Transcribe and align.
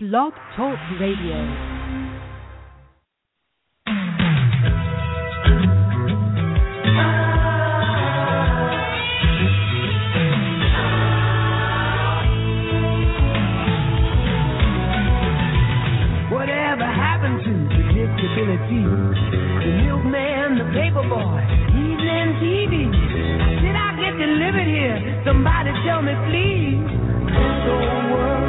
Blog 0.00 0.32
Talk 0.54 0.78
Radio. 1.00 1.34
Whatever 16.30 16.86
happened 16.86 17.42
to 17.42 17.50
predictability? 17.74 18.86
The 19.58 19.82
milkman, 19.82 20.58
the 20.58 20.64
paper 20.78 21.02
boy, 21.08 21.42
evening 21.74 22.38
TV. 22.38 22.86
Did 23.62 23.74
I 23.74 23.96
get 23.98 24.16
delivered 24.16 24.68
here? 24.68 25.22
Somebody 25.26 25.72
tell 25.84 26.02
me, 26.02 26.14
please. 26.30 26.86
This 27.26 27.66
old 27.66 28.12
world. 28.12 28.47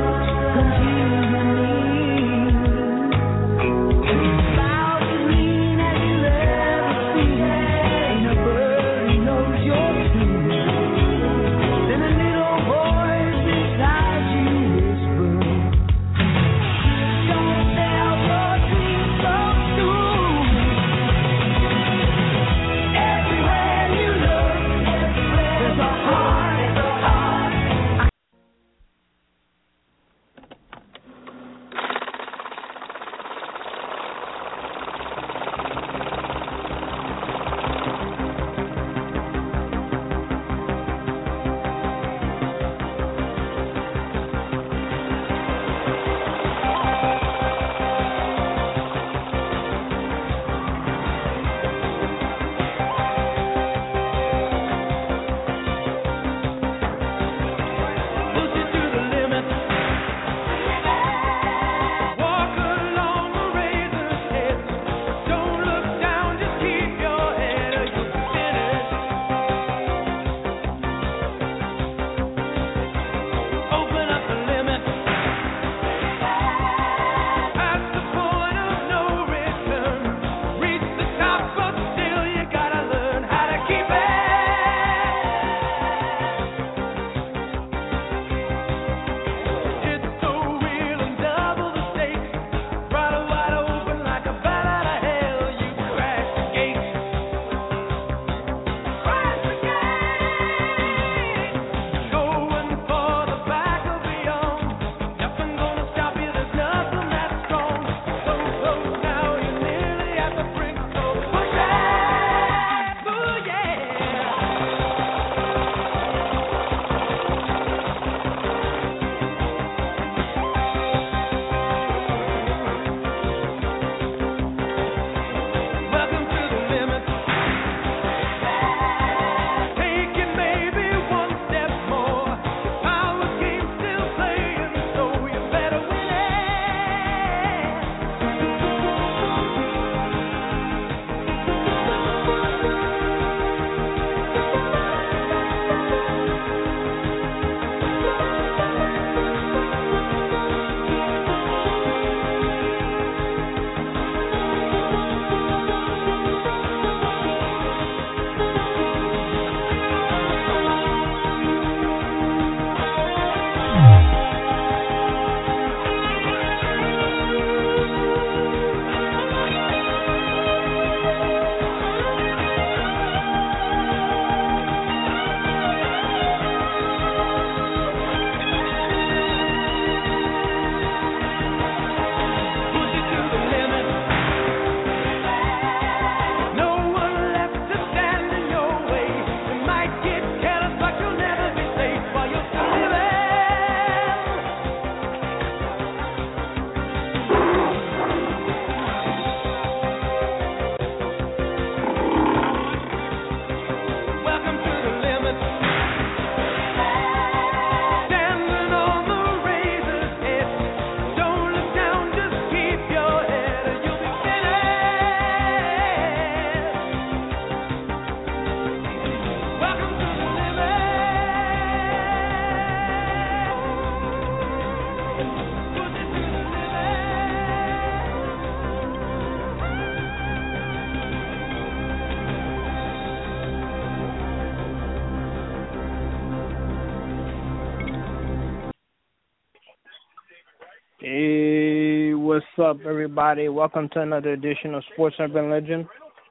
up, 242.70 242.86
everybody? 242.86 243.50
Welcome 243.50 243.90
to 243.94 244.02
another 244.02 244.34
edition 244.34 244.76
of 244.76 244.84
Sports 244.94 245.16
Urban 245.20 245.50
Legend. 245.50 245.88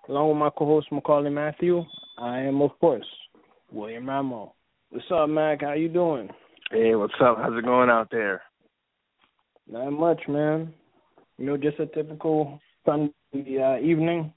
Along 0.08 0.28
with 0.28 0.36
my 0.36 0.50
co-host 0.56 0.86
Maccorley 0.92 1.32
Mathieu, 1.32 1.82
I 2.16 2.38
am 2.38 2.62
of 2.62 2.70
course 2.78 3.04
William 3.72 4.04
Rameau. 4.06 4.52
What's 4.90 5.04
up, 5.12 5.28
Mac? 5.30 5.62
How 5.62 5.72
you 5.72 5.88
doing? 5.88 6.28
Hey, 6.70 6.94
what's 6.94 7.14
up? 7.20 7.38
How's 7.38 7.58
it 7.58 7.64
going 7.64 7.90
out 7.90 8.12
there? 8.12 8.42
Not 9.68 9.90
much, 9.90 10.20
man. 10.28 10.72
You 11.38 11.46
know, 11.46 11.56
just 11.56 11.80
a 11.80 11.86
typical 11.86 12.60
Sunday 12.86 13.12
uh, 13.60 13.80
evening. 13.80 14.32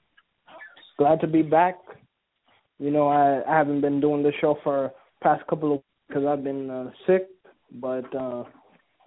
Glad 0.98 1.20
to 1.20 1.28
be 1.28 1.42
back. 1.42 1.76
You 2.80 2.90
know, 2.90 3.06
I, 3.06 3.48
I 3.48 3.58
haven't 3.58 3.80
been 3.80 4.00
doing 4.00 4.24
the 4.24 4.32
show 4.40 4.58
for 4.64 4.90
past 5.22 5.46
couple 5.46 5.74
of 5.74 5.80
because 6.08 6.24
I've 6.26 6.42
been 6.42 6.68
uh, 6.68 6.90
sick, 7.06 7.28
but. 7.70 8.12
uh 8.12 8.42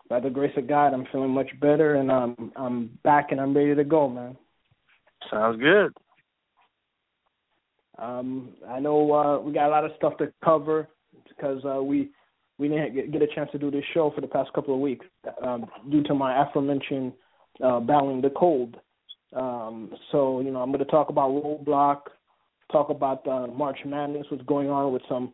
by 0.10 0.20
the 0.20 0.30
grace 0.30 0.54
of 0.58 0.68
God, 0.68 0.94
I'm 0.94 1.08
feeling 1.12 1.32
much 1.32 1.50
better, 1.60 1.96
and 1.96 2.12
I'm 2.12 2.52
I'm 2.56 2.98
back 3.04 3.32
and 3.32 3.42
I'm 3.42 3.56
ready 3.56 3.76
to 3.76 3.84
go, 3.84 4.08
man. 4.10 4.38
Sounds 5.32 5.60
good. 5.60 5.94
Um, 7.98 8.50
I 8.68 8.80
know 8.80 9.14
uh, 9.14 9.40
we 9.40 9.54
got 9.54 9.68
a 9.68 9.70
lot 9.70 9.86
of 9.86 9.92
stuff 9.98 10.18
to 10.18 10.32
cover 10.44 10.88
because 11.28 11.64
uh, 11.66 11.82
we 11.82 12.10
we 12.58 12.68
didn't 12.68 12.94
get, 12.94 13.12
get 13.12 13.22
a 13.22 13.28
chance 13.34 13.50
to 13.52 13.58
do 13.58 13.72
this 13.72 13.84
show 13.94 14.12
for 14.14 14.22
the 14.22 14.28
past 14.28 14.52
couple 14.54 14.74
of 14.74 14.80
weeks 14.80 15.06
um, 15.44 15.66
due 15.90 16.04
to 16.04 16.14
my 16.14 16.44
aforementioned 16.44 17.14
uh, 17.64 17.80
battling 17.80 18.22
the 18.22 18.30
cold. 18.30 18.78
Um, 19.36 19.92
so 20.12 20.42
you 20.42 20.52
know, 20.52 20.62
I'm 20.62 20.72
going 20.72 20.86
to 20.86 20.92
talk 20.92 21.10
about 21.10 21.32
roadblock, 21.32 22.02
talk 22.72 22.90
about 22.90 23.28
uh, 23.28 23.48
March 23.48 23.80
Madness, 23.86 24.28
what's 24.30 24.44
going 24.44 24.70
on 24.70 24.94
with 24.94 25.02
some 25.10 25.34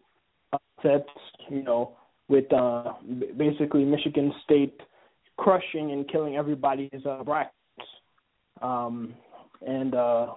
upsets. 0.53 1.09
You 1.50 1.63
know, 1.63 1.97
with 2.31 2.51
uh, 2.53 2.93
basically 3.37 3.83
Michigan 3.83 4.33
State 4.45 4.79
crushing 5.37 5.91
and 5.91 6.09
killing 6.09 6.37
everybody's 6.37 7.05
uh, 7.07 7.23
brackets. 7.23 7.53
Um, 8.61 9.13
and 9.67 9.93
uh, 9.93 10.27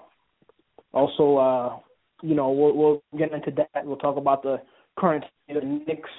also, 0.92 1.36
uh, 1.36 1.78
you 2.22 2.34
know, 2.34 2.50
we'll, 2.50 2.76
we'll 2.76 3.02
get 3.16 3.32
into 3.32 3.52
that. 3.52 3.86
We'll 3.86 3.96
talk 3.96 4.16
about 4.16 4.42
the 4.42 4.60
current 4.98 5.24
state 5.44 5.56
of 5.56 5.62
the 5.62 5.84
Knicks, 5.86 6.10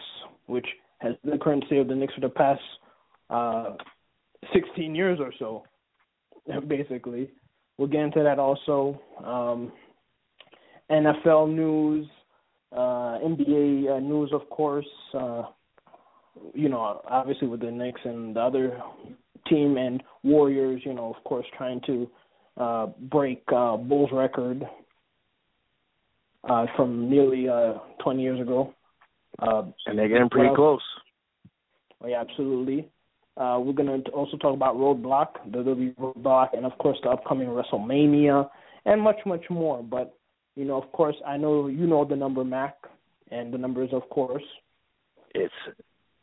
which 0.45 0.67
has 0.99 1.13
the 1.25 1.37
current 1.37 1.65
state 1.67 1.79
of 1.79 1.89
the 1.89 1.95
Knicks 1.95 2.13
for 2.13 2.21
the 2.21 2.29
past 2.29 2.61
uh, 3.29 3.75
16 4.53 4.95
years 4.95 5.19
or 5.19 5.33
so, 5.37 5.63
basically. 6.67 7.29
We'll 7.77 7.89
get 7.89 8.01
into 8.01 8.23
that 8.23 8.39
also. 8.39 9.01
Um, 9.23 9.73
NFL 10.89 11.53
news, 11.53 12.07
uh, 12.71 13.19
NBA 13.19 13.97
uh, 13.97 13.99
news, 13.99 14.31
of 14.31 14.49
course. 14.49 14.87
Uh, 15.13 15.43
you 16.53 16.69
know, 16.69 17.01
obviously 17.07 17.47
with 17.47 17.61
the 17.61 17.71
Knicks 17.71 18.01
and 18.03 18.35
the 18.35 18.41
other 18.41 18.81
team 19.47 19.77
and 19.77 20.01
Warriors, 20.23 20.81
you 20.85 20.93
know, 20.93 21.13
of 21.15 21.23
course, 21.23 21.45
trying 21.57 21.81
to 21.85 22.09
uh, 22.57 22.87
break 23.09 23.43
uh, 23.55 23.77
Bulls 23.77 24.09
record 24.11 24.63
uh, 26.43 26.65
from 26.75 27.09
nearly 27.09 27.47
uh, 27.49 27.73
20 28.03 28.21
years 28.21 28.39
ago. 28.39 28.73
Uh, 29.39 29.63
and 29.85 29.99
they're 29.99 30.07
getting 30.07 30.29
pretty 30.29 30.53
close. 30.55 30.81
Oh, 32.01 32.07
yeah, 32.07 32.21
absolutely. 32.21 32.89
Uh, 33.37 33.59
we're 33.59 33.73
going 33.73 34.03
to 34.03 34.11
also 34.11 34.37
talk 34.37 34.53
about 34.53 34.75
Roadblock, 34.75 35.51
the 35.51 35.57
WWE 35.57 35.95
Roadblock, 35.95 36.55
and 36.55 36.65
of 36.65 36.77
course 36.77 36.97
the 37.03 37.09
upcoming 37.09 37.49
WrestleMania, 37.49 38.49
and 38.85 39.01
much, 39.01 39.17
much 39.25 39.43
more. 39.49 39.83
But 39.83 40.15
you 40.55 40.63
know, 40.63 40.81
of 40.81 40.89
course, 40.93 41.15
I 41.27 41.35
know 41.35 41.67
you 41.67 41.85
know 41.85 42.05
the 42.05 42.15
number, 42.15 42.45
Mac, 42.45 42.75
and 43.31 43.53
the 43.53 43.57
number 43.57 43.83
is, 43.83 43.89
of 43.91 44.09
course, 44.09 44.43
it's 45.33 45.53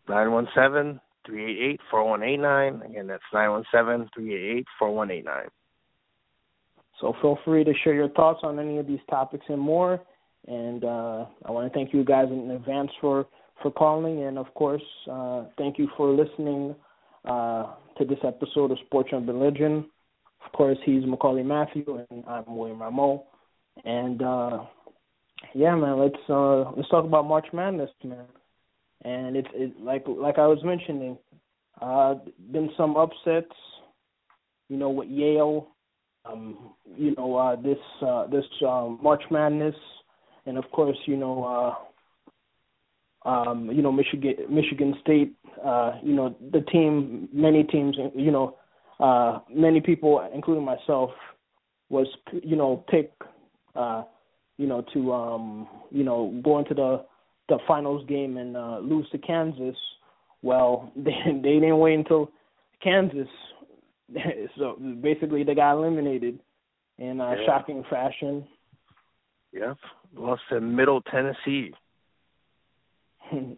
nine 0.08 0.32
one 0.32 0.49
seven 0.54 1.00
three 1.26 1.44
eight 1.44 1.72
eight 1.72 1.81
four 1.90 2.08
one 2.08 2.22
eight 2.22 2.38
nine. 2.38 2.82
Again, 2.82 3.06
that's 3.06 3.22
nine 3.32 3.50
one 3.50 3.64
seven 3.72 4.08
three 4.14 4.34
eight 4.34 4.58
eight 4.58 4.66
four 4.78 4.94
one 4.94 5.10
eight 5.10 5.25
nine. 5.25 5.49
So 7.00 7.14
feel 7.20 7.38
free 7.44 7.64
to 7.64 7.72
share 7.82 7.94
your 7.94 8.10
thoughts 8.10 8.40
on 8.43 8.58
any 8.58 8.78
of 8.78 8.87
these 8.87 9.00
topics 9.10 9.44
and 9.49 9.60
more. 9.60 10.00
And 10.46 10.84
uh, 10.84 11.26
I 11.44 11.50
want 11.50 11.72
to 11.72 11.76
thank 11.76 11.93
you 11.93 12.04
guys 12.04 12.26
in 12.31 12.50
advance 12.50 12.90
for 13.00 13.26
for 13.62 13.70
calling, 13.70 14.25
and 14.25 14.38
of 14.38 14.52
course, 14.54 14.82
uh, 15.10 15.44
thank 15.56 15.78
you 15.78 15.88
for 15.96 16.10
listening 16.10 16.75
uh, 17.25 17.75
to 17.96 18.04
this 18.04 18.19
episode 18.25 18.72
of 18.72 18.78
Sports 18.87 19.10
Urban 19.12 19.38
Legend. 19.38 19.84
Of 20.44 20.52
course, 20.52 20.78
he's 20.84 21.04
Maccorley 21.04 21.44
Mathieu, 21.44 22.04
and 22.10 22.25
I'm 22.26 22.56
William 22.56 22.81
Rameau. 22.81 23.22
And 23.84 24.20
uh, 24.20 24.64
yeah, 25.54 25.76
man, 25.76 26.00
let's 26.00 26.16
uh, 26.28 26.72
let's 26.72 26.88
talk 26.88 27.04
about 27.04 27.26
March 27.26 27.46
Madness, 27.52 27.90
man. 28.02 28.25
And 29.04 29.37
it's 29.37 29.49
it, 29.54 29.81
like 29.81 30.04
like 30.06 30.38
I 30.38 30.46
was 30.46 30.58
mentioning, 30.64 31.19
uh, 31.81 32.14
been 32.52 32.70
some 32.76 32.96
upsets. 32.96 33.54
You 34.69 34.78
know, 34.78 34.90
with 34.90 35.08
Yale, 35.08 35.69
um, 36.25 36.72
you 36.96 37.14
know, 37.16 37.37
uh, 37.37 37.56
this 37.56 37.78
uh, 38.00 38.26
this 38.28 38.44
um, 38.66 38.99
March 39.02 39.22
Madness 39.31 39.75
and 40.46 40.58
of 40.58 40.64
course, 40.72 40.96
you 41.06 41.16
know, 41.16 41.76
uh, 43.25 43.28
um, 43.28 43.70
you 43.70 43.82
know, 43.82 43.93
Michigan, 43.93 44.34
Michigan 44.50 44.94
State, 45.00 45.34
uh, 45.64 45.93
you 46.02 46.14
know, 46.14 46.34
the 46.52 46.60
team, 46.60 47.28
many 47.32 47.62
teams, 47.64 47.96
you 48.14 48.31
know, 48.31 48.56
uh, 48.99 49.40
many 49.52 49.81
people, 49.81 50.28
including 50.34 50.64
myself, 50.64 51.10
was, 51.88 52.06
you 52.43 52.56
know, 52.56 52.84
pick, 52.90 53.12
uh, 53.76 54.02
you 54.58 54.66
know, 54.66 54.84
to, 54.93 55.12
um, 55.12 55.69
you 55.90 56.02
know, 56.02 56.40
go 56.43 56.58
into 56.58 56.75
the 56.75 57.04
the 57.49 57.59
finals 57.67 58.06
game 58.09 58.37
and 58.37 58.56
uh, 58.56 58.79
lose 58.81 59.09
to 59.11 59.19
Kansas. 59.19 59.77
Well, 60.43 60.93
they 60.97 61.12
they 61.27 61.55
didn't 61.55 61.79
wait 61.79 61.94
until 61.94 62.31
Kansas, 62.83 63.29
so 64.59 64.77
basically 65.00 65.44
they 65.44 65.55
got 65.55 65.77
eliminated 65.77 66.39
in 66.99 67.21
uh, 67.21 67.33
yeah. 67.33 67.47
shocking 67.47 67.85
fashion. 67.89 68.47
Yep. 69.53 69.77
Lost 70.17 70.43
to 70.50 70.61
Middle 70.61 71.03
Tennessee. 71.03 71.73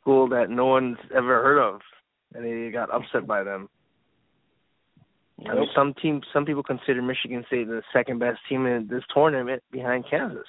School 0.00 0.28
that 0.28 0.48
no 0.48 0.66
one's 0.66 0.98
ever 1.14 1.42
heard 1.42 1.58
of. 1.58 1.80
And 2.34 2.44
they 2.44 2.70
got 2.70 2.92
upset 2.94 3.26
by 3.26 3.42
them. 3.42 3.68
Yep. 5.38 5.50
I 5.50 5.54
mean, 5.54 5.68
some 5.74 5.94
teams, 6.00 6.24
some 6.32 6.44
people 6.44 6.62
consider 6.62 7.00
Michigan 7.02 7.44
State 7.46 7.68
the 7.68 7.82
second 7.92 8.18
best 8.18 8.38
team 8.48 8.66
in 8.66 8.88
this 8.88 9.04
tournament 9.14 9.62
behind 9.70 10.04
Kansas. 10.10 10.46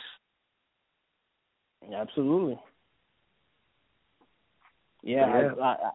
Absolutely. 1.94 2.60
Yeah, 5.02 5.28
Yeah. 5.28 5.54
I, 5.60 5.62
I, 5.62 5.72
I, 5.72 5.92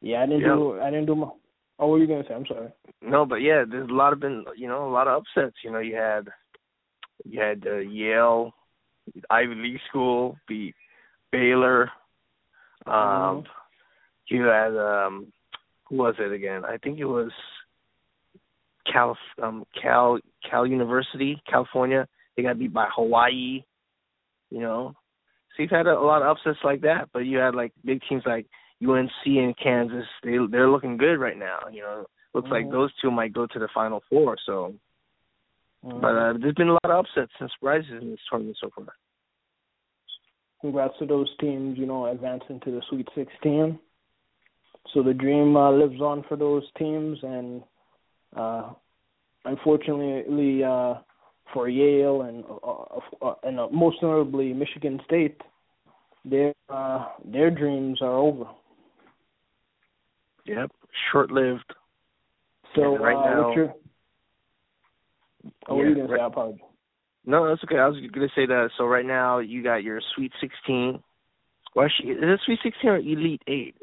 yeah, 0.00 0.22
I 0.22 0.26
didn't 0.26 0.40
Yeah. 0.42 0.54
do, 0.54 0.80
I 0.80 0.90
didn't 0.90 1.06
do 1.06 1.14
my. 1.14 1.28
Oh, 1.78 1.86
what 1.86 1.90
were 1.92 1.98
you 1.98 2.06
gonna 2.06 2.24
say? 2.28 2.34
I'm 2.34 2.46
sorry. 2.46 2.70
No, 3.00 3.24
but 3.26 3.36
yeah, 3.36 3.64
there's 3.68 3.88
a 3.88 3.92
lot 3.92 4.12
of 4.12 4.20
been, 4.20 4.44
you 4.56 4.68
know, 4.68 4.88
a 4.88 4.92
lot 4.92 5.08
of 5.08 5.22
upsets. 5.22 5.56
You 5.64 5.72
know, 5.72 5.78
you 5.78 5.96
had, 5.96 6.28
you 7.24 7.40
had 7.40 7.66
uh, 7.66 7.78
Yale, 7.78 8.52
Ivy 9.30 9.54
League 9.54 9.80
school 9.88 10.36
beat 10.46 10.74
Baylor. 11.32 11.90
Um, 12.86 12.92
Mhm. 12.92 13.46
you 14.28 14.42
had 14.44 14.76
um, 14.76 15.32
who 15.84 15.96
was 15.96 16.14
it 16.18 16.32
again? 16.32 16.64
I 16.64 16.76
think 16.78 16.98
it 16.98 17.04
was 17.04 17.32
Cal, 18.90 19.16
um, 19.42 19.64
Cal, 19.80 20.18
Cal 20.48 20.66
University, 20.66 21.40
California. 21.46 22.06
They 22.36 22.42
got 22.42 22.58
beat 22.58 22.72
by 22.72 22.88
Hawaii. 22.94 23.64
You 24.54 24.60
know, 24.60 24.94
so 25.56 25.62
you've 25.62 25.70
had 25.72 25.88
a, 25.88 25.98
a 25.98 26.06
lot 26.06 26.22
of 26.22 26.28
upsets 26.28 26.60
like 26.62 26.82
that, 26.82 27.08
but 27.12 27.26
you 27.26 27.38
had 27.38 27.56
like 27.56 27.72
big 27.84 28.00
teams 28.08 28.22
like 28.24 28.46
UNC 28.80 29.10
and 29.26 29.56
Kansas. 29.58 30.06
They 30.22 30.36
they're 30.48 30.70
looking 30.70 30.96
good 30.96 31.16
right 31.16 31.36
now. 31.36 31.58
You 31.72 31.82
know, 31.82 32.06
looks 32.34 32.50
like 32.52 32.66
Mhm. 32.66 32.70
those 32.70 32.90
two 33.02 33.10
might 33.10 33.32
go 33.32 33.48
to 33.48 33.58
the 33.58 33.66
Final 33.74 34.04
Four. 34.08 34.36
So, 34.46 34.72
Mhm. 35.84 36.00
but 36.00 36.14
uh, 36.14 36.32
there's 36.38 36.54
been 36.54 36.68
a 36.68 36.74
lot 36.74 36.84
of 36.84 37.04
upsets 37.04 37.32
and 37.40 37.50
surprises 37.50 38.00
in 38.00 38.12
this 38.12 38.20
tournament 38.30 38.56
so 38.60 38.70
far. 38.70 38.86
Congrats 40.60 40.96
to 40.98 41.06
those 41.06 41.36
teams, 41.38 41.76
you 41.76 41.86
know, 41.86 42.06
advancing 42.06 42.60
to 42.60 42.70
the 42.70 42.82
Sweet 42.88 43.08
16. 43.16 43.76
So 44.92 45.02
the 45.02 45.14
dream 45.14 45.56
uh, 45.56 45.72
lives 45.72 46.00
on 46.00 46.22
for 46.28 46.36
those 46.36 46.62
teams, 46.78 47.18
and 47.24 47.64
uh, 48.36 48.72
unfortunately 49.44 50.62
uh, 50.62 50.94
for 51.54 51.68
Yale 51.70 52.22
and 52.22 52.44
uh, 52.62 53.26
uh, 53.26 53.34
and 53.44 53.58
uh, 53.58 53.68
most 53.72 53.96
notably 54.02 54.52
Michigan 54.52 55.00
State, 55.06 55.40
their 56.26 56.52
uh, 56.68 57.06
their 57.24 57.50
dreams 57.50 58.02
are 58.02 58.18
over. 58.18 58.44
Yep, 60.44 60.70
short-lived. 61.10 61.72
So 62.74 62.96
And 62.96 63.02
right 63.02 63.16
uh, 63.16 63.34
now- 63.40 63.54
your 63.54 63.74
oh, 65.68 65.76
what 65.76 65.80
are 65.80 65.82
Yeah, 65.84 65.88
you 65.88 65.94
gonna 65.94 66.08
say? 66.16 66.20
I 66.22 66.26
apologize. 66.26 66.60
No, 67.26 67.48
that's 67.48 67.64
okay. 67.64 67.78
I 67.78 67.86
was 67.86 67.96
to 67.96 68.28
say 68.36 68.44
that. 68.44 68.68
So 68.76 68.84
right 68.84 69.06
now 69.06 69.38
you 69.38 69.62
got 69.62 69.82
your 69.82 70.02
Sweet 70.14 70.32
16. 70.42 71.02
Well, 71.74 71.86
actually, 71.86 72.10
is 72.10 72.18
it 72.20 72.40
Sweet 72.44 72.58
16 72.62 72.90
or 72.90 72.98
Elite 72.98 73.40
Eight? 73.46 73.76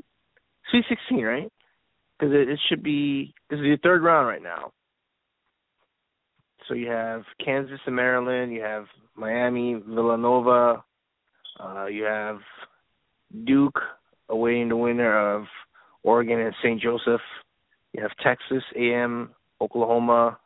Sweet 0.70 0.86
16, 0.88 1.24
right? 1.24 1.52
Because 2.20 2.36
it, 2.36 2.50
it 2.50 2.60
should 2.70 2.84
be. 2.84 3.34
This 3.50 3.60
is 3.60 3.66
your 3.66 3.78
third 3.80 4.04
round 4.04 4.28
right 4.28 4.44
now. 4.44 4.72
So 6.68 6.74
you 6.74 6.90
have 6.90 7.24
Kansas 7.44 7.80
and 7.86 7.96
Maryland. 7.96 8.54
You 8.54 8.62
have 8.62 8.86
Miami, 9.16 9.74
Villanova. 9.74 10.84
Uh, 11.60 11.86
you 11.86 12.04
have 12.04 12.40
Duke 13.46 13.80
awaiting 14.30 14.70
the 14.70 14.78
winner 14.78 15.36
of 15.36 15.46
Oregon 16.04 16.40
and 16.40 16.56
St. 16.64 16.82
Joseph. 16.82 17.22
You 17.94 18.02
have 18.02 18.12
Texas 18.24 18.64
A&M, 18.76 19.32
Oklahoma, 19.60 20.40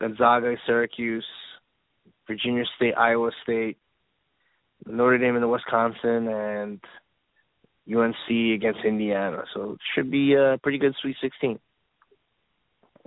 Gonzaga, 0.00 0.54
Syracuse, 0.66 1.26
Virginia 2.26 2.64
State, 2.76 2.94
Iowa 2.96 3.30
State, 3.42 3.76
Notre 4.86 5.18
Dame 5.18 5.36
and 5.36 5.50
Wisconsin, 5.50 6.28
and 6.28 6.80
UNC 7.92 8.54
against 8.54 8.80
Indiana. 8.84 9.44
So 9.54 9.72
it 9.72 9.78
should 9.94 10.10
be 10.10 10.34
a 10.34 10.58
pretty 10.62 10.78
good 10.78 10.94
Sweet 11.00 11.16
16. 11.20 11.58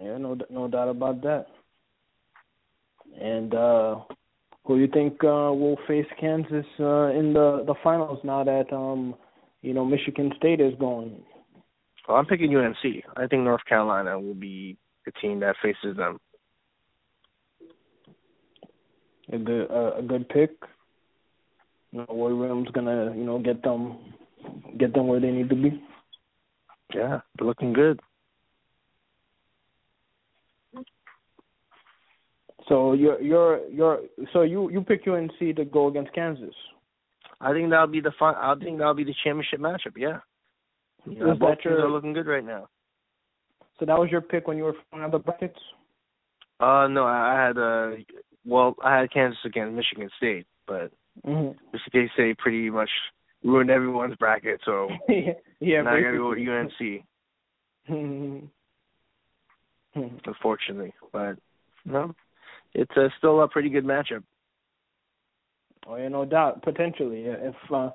Yeah, 0.02 0.18
no, 0.18 0.38
no 0.50 0.68
doubt 0.68 0.90
about 0.90 1.22
that. 1.24 1.48
And 3.20 3.54
uh, 3.54 3.96
who 4.66 4.76
do 4.76 4.82
you 4.82 4.88
think 4.88 5.24
uh, 5.24 5.52
will 5.52 5.78
face 5.88 6.06
Kansas 6.20 6.66
uh, 6.80 7.08
in 7.08 7.34
the 7.34 7.64
the 7.66 7.76
finals 7.84 8.20
now 8.24 8.44
that 8.44 8.72
um, 8.72 9.16
you 9.62 9.74
know 9.74 9.84
Michigan 9.84 10.32
State 10.38 10.62
is 10.62 10.74
going. 10.80 11.24
Well, 12.08 12.18
I'm 12.18 12.26
picking 12.26 12.56
UNC. 12.56 13.04
I 13.18 13.28
think 13.28 13.44
North 13.44 13.66
Carolina 13.68 14.20
will 14.20 14.36
be 14.36 14.78
the 15.06 15.12
team 15.22 15.40
that 15.42 15.56
faces 15.62 15.98
them. 15.98 16.20
A 19.32 19.38
good 19.38 19.72
uh, 19.72 19.98
a 19.98 20.02
good 20.02 20.28
pick. 20.30 20.52
You 21.92 22.00
know, 22.00 22.06
Roy 22.10 22.36
Williams 22.36 22.70
gonna 22.74 23.14
you 23.16 23.24
know 23.24 23.40
get 23.40 23.64
them 23.64 23.98
get 24.78 24.94
them 24.94 25.08
where 25.08 25.20
they 25.20 25.32
need 25.32 25.50
to 25.50 25.56
be. 25.56 25.82
Yeah, 26.94 27.22
they're 27.38 27.48
looking 27.48 27.74
good. 27.74 28.00
So 32.70 32.94
you're 32.94 33.20
you're 33.22 33.68
you're 33.70 34.00
so 34.32 34.44
you 34.44 34.70
you 34.70 34.82
pick 34.82 35.02
UNC 35.08 35.38
to 35.58 35.66
go 35.66 35.88
against 35.88 36.14
Kansas. 36.14 36.54
I 37.42 37.52
think 37.52 37.70
that'll 37.70 37.88
be 37.88 38.00
the 38.02 38.12
fun. 38.20 38.36
I 38.38 38.54
think 38.56 38.78
that'll 38.78 38.94
be 38.94 39.04
the 39.04 39.16
championship 39.24 39.60
matchup. 39.60 39.98
Yeah, 39.98 40.20
you 41.06 41.20
know, 41.20 41.34
both 41.36 41.56
teams 41.58 41.66
your- 41.66 41.86
are 41.86 41.92
looking 41.92 42.14
good 42.14 42.28
right 42.28 42.46
now. 42.46 42.68
So 43.80 43.86
that 43.86 43.98
was 43.98 44.10
your 44.12 44.22
pick 44.22 44.48
when 44.48 44.58
you 44.58 44.64
were 44.64 44.76
filling 44.92 45.06
out 45.06 45.12
the 45.12 45.20
brackets. 45.20 45.60
Uh, 46.60 46.88
no, 46.90 47.06
I 47.06 47.34
had 47.48 47.58
uh, 47.58 47.92
well, 48.46 48.76
I 48.84 49.00
had 49.00 49.12
Kansas 49.12 49.40
against 49.46 49.74
Michigan 49.76 50.10
State, 50.18 50.46
but 50.68 50.92
Mm-hmm. 51.28 51.58
Michigan 51.74 52.10
State 52.14 52.38
pretty 52.38 52.70
much 52.70 52.90
ruined 53.44 53.70
everyone's 53.70 54.16
bracket. 54.16 54.62
So 54.64 54.88
yeah. 55.10 55.82
now 55.82 55.96
I 55.96 56.02
gotta 56.02 56.18
go 56.18 56.30
with. 56.30 56.40
UNC, 56.40 57.04
Hmm. 57.88 58.40
unfortunately. 60.26 60.94
But 61.12 61.38
no, 61.86 62.14
it's 62.74 62.92
uh, 62.96 63.08
still 63.18 63.42
a 63.42 63.48
pretty 63.48 63.70
good 63.70 63.86
matchup. 63.86 64.24
Oh 65.88 65.96
yeah, 65.96 66.08
no 66.10 66.26
doubt. 66.26 66.62
Potentially, 66.62 67.24
if 67.26 67.56
uh, 67.74 67.90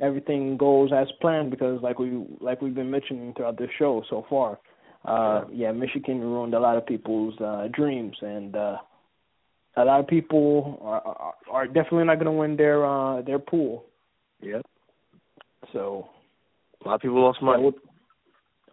everything 0.00 0.56
goes 0.56 0.90
as 0.92 1.08
planned, 1.20 1.50
because 1.50 1.80
like 1.82 1.98
we 1.98 2.24
like 2.40 2.60
we've 2.60 2.74
been 2.74 2.90
mentioning 2.90 3.32
throughout 3.34 3.56
the 3.56 3.66
show 3.78 4.02
so 4.08 4.24
far, 4.28 4.58
uh, 5.04 5.44
yeah, 5.52 5.72
Michigan 5.72 6.20
ruined 6.20 6.54
a 6.54 6.60
lot 6.60 6.76
of 6.76 6.86
people's 6.86 7.34
uh, 7.40 7.68
dreams, 7.72 8.16
and 8.20 8.54
uh, 8.54 8.76
a 9.76 9.84
lot 9.84 10.00
of 10.00 10.06
people 10.06 10.78
are, 10.82 11.00
are, 11.00 11.34
are 11.50 11.66
definitely 11.66 12.04
not 12.04 12.16
going 12.16 12.26
to 12.26 12.32
win 12.32 12.56
their 12.56 12.84
uh, 12.84 13.22
their 13.22 13.38
pool. 13.38 13.84
Yep, 14.42 14.62
So 15.72 16.08
a 16.84 16.88
lot 16.88 16.94
of 16.96 17.00
people 17.00 17.20
lost 17.20 17.42
money. 17.42 17.64
would- 17.64 17.74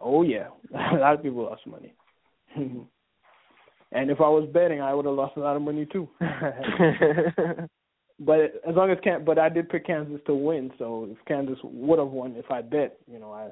oh 0.00 0.22
yeah, 0.22 0.48
a 0.94 0.96
lot 0.96 1.14
of 1.14 1.22
people 1.22 1.44
lost 1.44 1.66
money. 1.66 1.94
and 3.92 4.10
if 4.10 4.20
I 4.20 4.28
was 4.28 4.48
betting, 4.52 4.80
I 4.80 4.94
would 4.94 5.06
have 5.06 5.14
lost 5.14 5.36
a 5.36 5.40
lot 5.40 5.56
of 5.56 5.62
money 5.62 5.86
too. 5.86 6.08
But 8.20 8.60
as 8.68 8.74
long 8.74 8.90
as 8.90 8.98
can, 9.04 9.24
but 9.24 9.38
I 9.38 9.48
did 9.48 9.68
pick 9.68 9.86
Kansas 9.86 10.20
to 10.26 10.34
win. 10.34 10.72
So 10.78 11.06
if 11.10 11.18
Kansas 11.26 11.58
would 11.62 11.98
have 11.98 12.08
won, 12.08 12.34
if 12.36 12.50
I 12.50 12.62
bet, 12.62 12.98
you 13.10 13.18
know, 13.20 13.32
I 13.32 13.50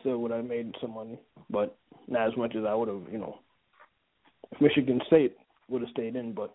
still 0.00 0.18
would 0.18 0.30
have 0.30 0.44
made 0.44 0.74
some 0.80 0.94
money, 0.94 1.18
but 1.50 1.76
not 2.06 2.28
as 2.28 2.36
much 2.36 2.54
as 2.54 2.64
I 2.64 2.74
would 2.74 2.88
have, 2.88 3.02
you 3.10 3.18
know, 3.18 3.38
if 4.52 4.60
Michigan 4.60 5.00
State 5.08 5.36
would 5.68 5.82
have 5.82 5.90
stayed 5.90 6.14
in. 6.14 6.34
But 6.34 6.54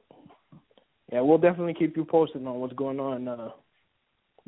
yeah, 1.11 1.19
we'll 1.19 1.37
definitely 1.37 1.73
keep 1.73 1.97
you 1.97 2.05
posted 2.05 2.45
on 2.45 2.59
what's 2.59 2.73
going 2.73 2.99
on. 3.01 3.27
uh 3.27 3.49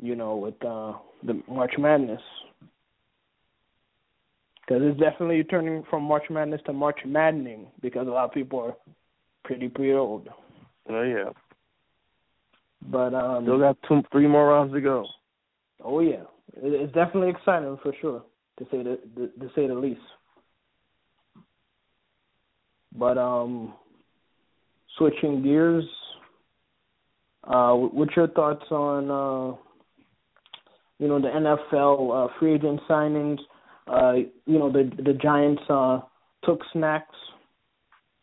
You 0.00 0.16
know, 0.16 0.36
with 0.36 0.64
uh 0.64 0.94
the 1.24 1.42
March 1.48 1.74
Madness, 1.78 2.22
because 4.66 4.82
it's 4.84 5.00
definitely 5.00 5.42
turning 5.44 5.82
from 5.90 6.04
March 6.04 6.24
Madness 6.30 6.60
to 6.66 6.72
March 6.72 7.00
Maddening 7.04 7.66
because 7.80 8.06
a 8.06 8.10
lot 8.10 8.24
of 8.24 8.32
people 8.32 8.60
are 8.60 8.74
pretty 9.44 9.68
pretty 9.68 9.92
old. 9.92 10.28
oh 10.88 11.02
yeah, 11.02 11.30
But 12.88 13.14
um, 13.14 13.44
still 13.44 13.58
got 13.58 13.76
two, 13.88 14.02
three 14.12 14.26
more 14.26 14.48
rounds 14.48 14.72
to 14.72 14.80
go. 14.80 15.06
Oh 15.84 16.00
yeah, 16.00 16.22
it's 16.54 16.92
definitely 16.94 17.30
exciting 17.30 17.76
for 17.82 17.92
sure, 18.00 18.22
to 18.58 18.64
say 18.70 18.82
the, 18.82 18.98
the 19.16 19.26
to 19.40 19.50
say 19.54 19.66
the 19.66 19.74
least. 19.74 20.00
But 22.96 23.18
um, 23.18 23.74
switching 24.96 25.42
gears, 25.42 25.84
uh, 27.44 27.72
what's 27.72 28.14
your 28.14 28.28
thoughts 28.28 28.64
on 28.70 29.10
uh, 29.10 29.56
you 30.98 31.08
know 31.08 31.20
the 31.20 31.28
NFL 31.28 32.26
uh, 32.26 32.32
free 32.38 32.54
agent 32.54 32.80
signings? 32.88 33.38
Uh, 33.86 34.14
you 34.46 34.58
know 34.58 34.70
the 34.70 34.90
the 35.02 35.14
Giants 35.14 35.62
uh, 35.68 36.00
took 36.44 36.60
Snacks, 36.72 37.14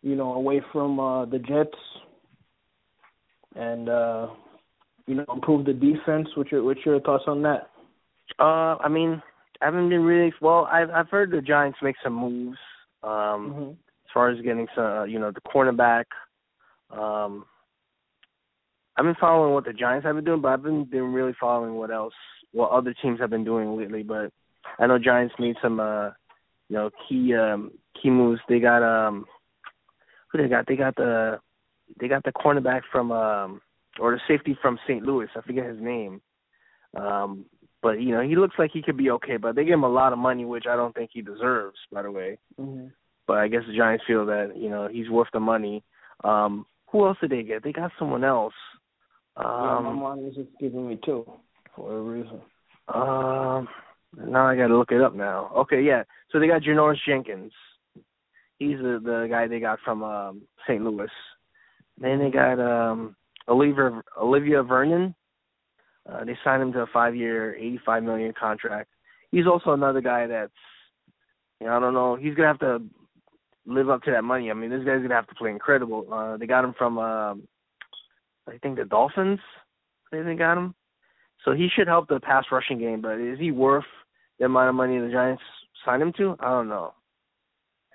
you 0.01 0.15
know, 0.15 0.33
away 0.33 0.61
from 0.71 0.99
uh, 0.99 1.25
the 1.25 1.39
Jets, 1.39 1.77
and 3.55 3.89
uh, 3.89 4.27
you 5.05 5.15
know 5.15 5.25
improved 5.33 5.67
the 5.67 5.73
defense. 5.73 6.29
What's 6.35 6.51
your 6.51 6.63
what's 6.63 6.85
your 6.85 6.99
thoughts 7.01 7.25
on 7.27 7.41
that? 7.43 7.69
Uh, 8.39 8.77
I 8.77 8.87
mean, 8.87 9.21
I 9.61 9.65
haven't 9.65 9.89
been 9.89 10.03
really 10.03 10.33
well. 10.41 10.67
I've 10.71 10.89
I've 10.91 11.09
heard 11.09 11.31
the 11.31 11.41
Giants 11.41 11.79
make 11.81 11.95
some 12.03 12.13
moves. 12.13 12.57
Um, 13.01 13.09
Mm-hmm. 13.11 13.69
as 13.71 14.13
far 14.13 14.29
as 14.29 14.41
getting 14.41 14.67
some, 14.75 14.83
uh, 14.83 15.03
you 15.05 15.19
know, 15.19 15.31
the 15.31 15.39
cornerback. 15.41 16.05
Um, 16.91 17.45
I've 18.97 19.05
been 19.05 19.15
following 19.19 19.53
what 19.53 19.63
the 19.63 19.71
Giants 19.71 20.05
have 20.05 20.15
been 20.15 20.25
doing, 20.25 20.41
but 20.41 20.49
I've 20.49 20.63
been 20.63 20.83
been 20.83 21.13
really 21.13 21.33
following 21.39 21.75
what 21.75 21.91
else, 21.91 22.13
what 22.51 22.71
other 22.71 22.93
teams 23.01 23.19
have 23.21 23.29
been 23.29 23.45
doing 23.45 23.77
lately. 23.77 24.03
But 24.03 24.31
I 24.77 24.87
know 24.87 24.99
Giants 24.99 25.35
made 25.39 25.55
some, 25.61 25.79
uh, 25.79 26.07
you 26.69 26.75
know, 26.75 26.89
key 27.07 27.33
um, 27.35 27.71
key 28.01 28.09
moves. 28.09 28.41
They 28.47 28.59
got 28.59 28.83
um, 28.83 29.25
who 30.31 30.37
they 30.41 30.47
got? 30.47 30.65
They 30.67 30.75
got 30.75 30.95
the 30.95 31.39
they 31.99 32.07
got 32.07 32.23
the 32.23 32.31
cornerback 32.31 32.81
from 32.91 33.11
um, 33.11 33.61
or 33.99 34.11
the 34.11 34.19
safety 34.27 34.57
from 34.61 34.77
St. 34.87 35.03
Louis. 35.03 35.27
I 35.35 35.41
forget 35.41 35.65
his 35.65 35.81
name. 35.81 36.21
Um, 36.95 37.45
but 37.81 38.01
you 38.01 38.11
know, 38.11 38.21
he 38.21 38.35
looks 38.35 38.55
like 38.59 38.71
he 38.73 38.81
could 38.81 38.97
be 38.97 39.09
okay. 39.11 39.37
But 39.37 39.55
they 39.55 39.63
give 39.63 39.73
him 39.73 39.83
a 39.83 39.89
lot 39.89 40.13
of 40.13 40.19
money, 40.19 40.45
which 40.45 40.65
I 40.69 40.75
don't 40.75 40.93
think 40.93 41.11
he 41.13 41.21
deserves. 41.21 41.77
By 41.91 42.03
the 42.03 42.11
way 42.11 42.37
Mm-hmm. 42.59 42.87
but 43.25 43.37
I 43.37 43.47
guess 43.47 43.61
the 43.67 43.75
Giants 43.77 44.03
feel 44.05 44.25
that 44.25 44.53
you 44.57 44.69
know 44.69 44.87
he's 44.91 45.09
worth 45.09 45.29
the 45.31 45.39
money. 45.39 45.83
Um, 46.23 46.65
who 46.91 47.05
else 47.05 47.17
did 47.21 47.29
they 47.31 47.43
get? 47.43 47.63
They 47.63 47.71
got 47.71 47.91
someone 47.97 48.23
else. 48.23 48.53
yeah, 49.37 49.43
my 49.43 49.89
Um, 49.89 49.99
mom 49.99 50.23
was 50.23 50.35
just 50.35 50.49
giving 50.59 50.87
me 50.89 50.99
two 51.05 51.23
for 51.75 51.97
a 51.97 52.01
reason. 52.01 52.41
um, 52.93 53.67
now 54.17 54.47
I 54.47 54.55
got 54.55 54.67
to 54.67 54.77
look 54.77 54.91
it 54.91 55.01
up 55.01 55.15
now. 55.15 55.51
Okay, 55.55 55.81
yeah. 55.81 56.03
So 56.31 56.39
they 56.39 56.47
got 56.47 56.61
Janoris 56.61 56.97
Jenkins. 57.07 57.51
He's 58.57 58.77
the 58.77 58.99
the 59.03 59.27
guy 59.29 59.47
they 59.47 59.59
got 59.59 59.79
from 59.85 60.03
um, 60.03 60.41
St. 60.67 60.83
Louis. 60.83 61.09
Then 61.99 62.19
they 62.19 62.29
got 62.29 62.59
um, 62.59 63.15
Olivier 63.47 64.01
Olivier 64.19 64.61
Vernon. 64.61 65.15
Uh, 66.09 66.25
they 66.25 66.37
signed 66.43 66.63
him 66.63 66.73
to 66.73 66.81
a 66.81 66.87
five-year, 66.87 67.55
eighty-five 67.55 68.03
million 68.03 68.33
contract. 68.39 68.89
He's 69.31 69.45
also 69.45 69.73
another 69.73 70.01
guy 70.01 70.25
that's, 70.25 70.51
you 71.61 71.67
know, 71.67 71.77
I 71.77 71.79
don't 71.79 71.93
know. 71.93 72.15
He's 72.15 72.33
gonna 72.33 72.47
have 72.47 72.59
to 72.59 72.81
live 73.67 73.89
up 73.89 74.01
to 74.03 74.11
that 74.11 74.23
money. 74.23 74.49
I 74.49 74.53
mean, 74.55 74.71
this 74.71 74.83
guy's 74.83 75.01
gonna 75.01 75.13
have 75.13 75.27
to 75.27 75.35
play 75.35 75.51
incredible. 75.51 76.07
Uh, 76.11 76.37
they 76.37 76.47
got 76.47 76.65
him 76.65 76.73
from, 76.77 76.97
um, 76.97 77.47
I 78.47 78.57
think 78.57 78.77
the 78.77 78.85
Dolphins. 78.85 79.39
They 80.11 80.23
they 80.23 80.33
got 80.33 80.57
him, 80.57 80.73
so 81.45 81.51
he 81.51 81.67
should 81.69 81.87
help 81.87 82.07
the 82.07 82.19
pass 82.19 82.45
rushing 82.51 82.79
game. 82.79 83.01
But 83.01 83.19
is 83.19 83.37
he 83.37 83.51
worth 83.51 83.85
the 84.39 84.45
amount 84.45 84.69
of 84.69 84.75
money 84.75 84.97
the 84.99 85.09
Giants 85.11 85.43
signed 85.85 86.01
him 86.01 86.13
to? 86.17 86.35
I 86.39 86.49
don't 86.49 86.69
know. 86.69 86.93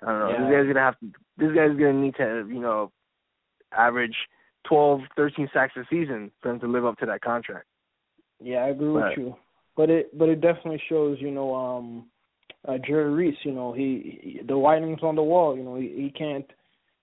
I 0.01 0.11
don't 0.11 0.19
know. 0.19 0.29
Yeah. 0.29 0.41
This 0.41 0.51
guy's 0.51 0.67
gonna 0.67 0.79
have 0.79 0.99
to. 0.99 1.11
This 1.37 1.55
guy's 1.55 1.77
gonna 1.77 1.93
need 1.93 2.15
to, 2.15 2.47
you 2.47 2.61
know, 2.61 2.91
average 3.71 4.15
twelve, 4.67 5.01
thirteen 5.15 5.49
sacks 5.53 5.73
a 5.77 5.83
season 5.89 6.31
for 6.41 6.51
him 6.51 6.59
to 6.59 6.67
live 6.67 6.85
up 6.85 6.97
to 6.99 7.05
that 7.05 7.21
contract. 7.21 7.65
Yeah, 8.39 8.57
I 8.57 8.69
agree 8.69 8.89
Right. 8.89 9.17
with 9.17 9.25
you. 9.25 9.35
But 9.75 9.89
it 9.89 10.17
but 10.17 10.29
it 10.29 10.41
definitely 10.41 10.81
shows, 10.87 11.17
you 11.19 11.31
know, 11.31 11.53
um 11.53 12.05
uh 12.67 12.77
Jerry 12.85 13.11
Reese, 13.11 13.37
you 13.43 13.53
know, 13.53 13.73
he, 13.73 14.19
he 14.21 14.41
the 14.45 14.55
writings 14.55 14.99
on 15.03 15.15
the 15.15 15.23
wall, 15.23 15.55
you 15.57 15.63
know, 15.63 15.75
he, 15.75 15.87
he 15.87 16.11
can't 16.11 16.45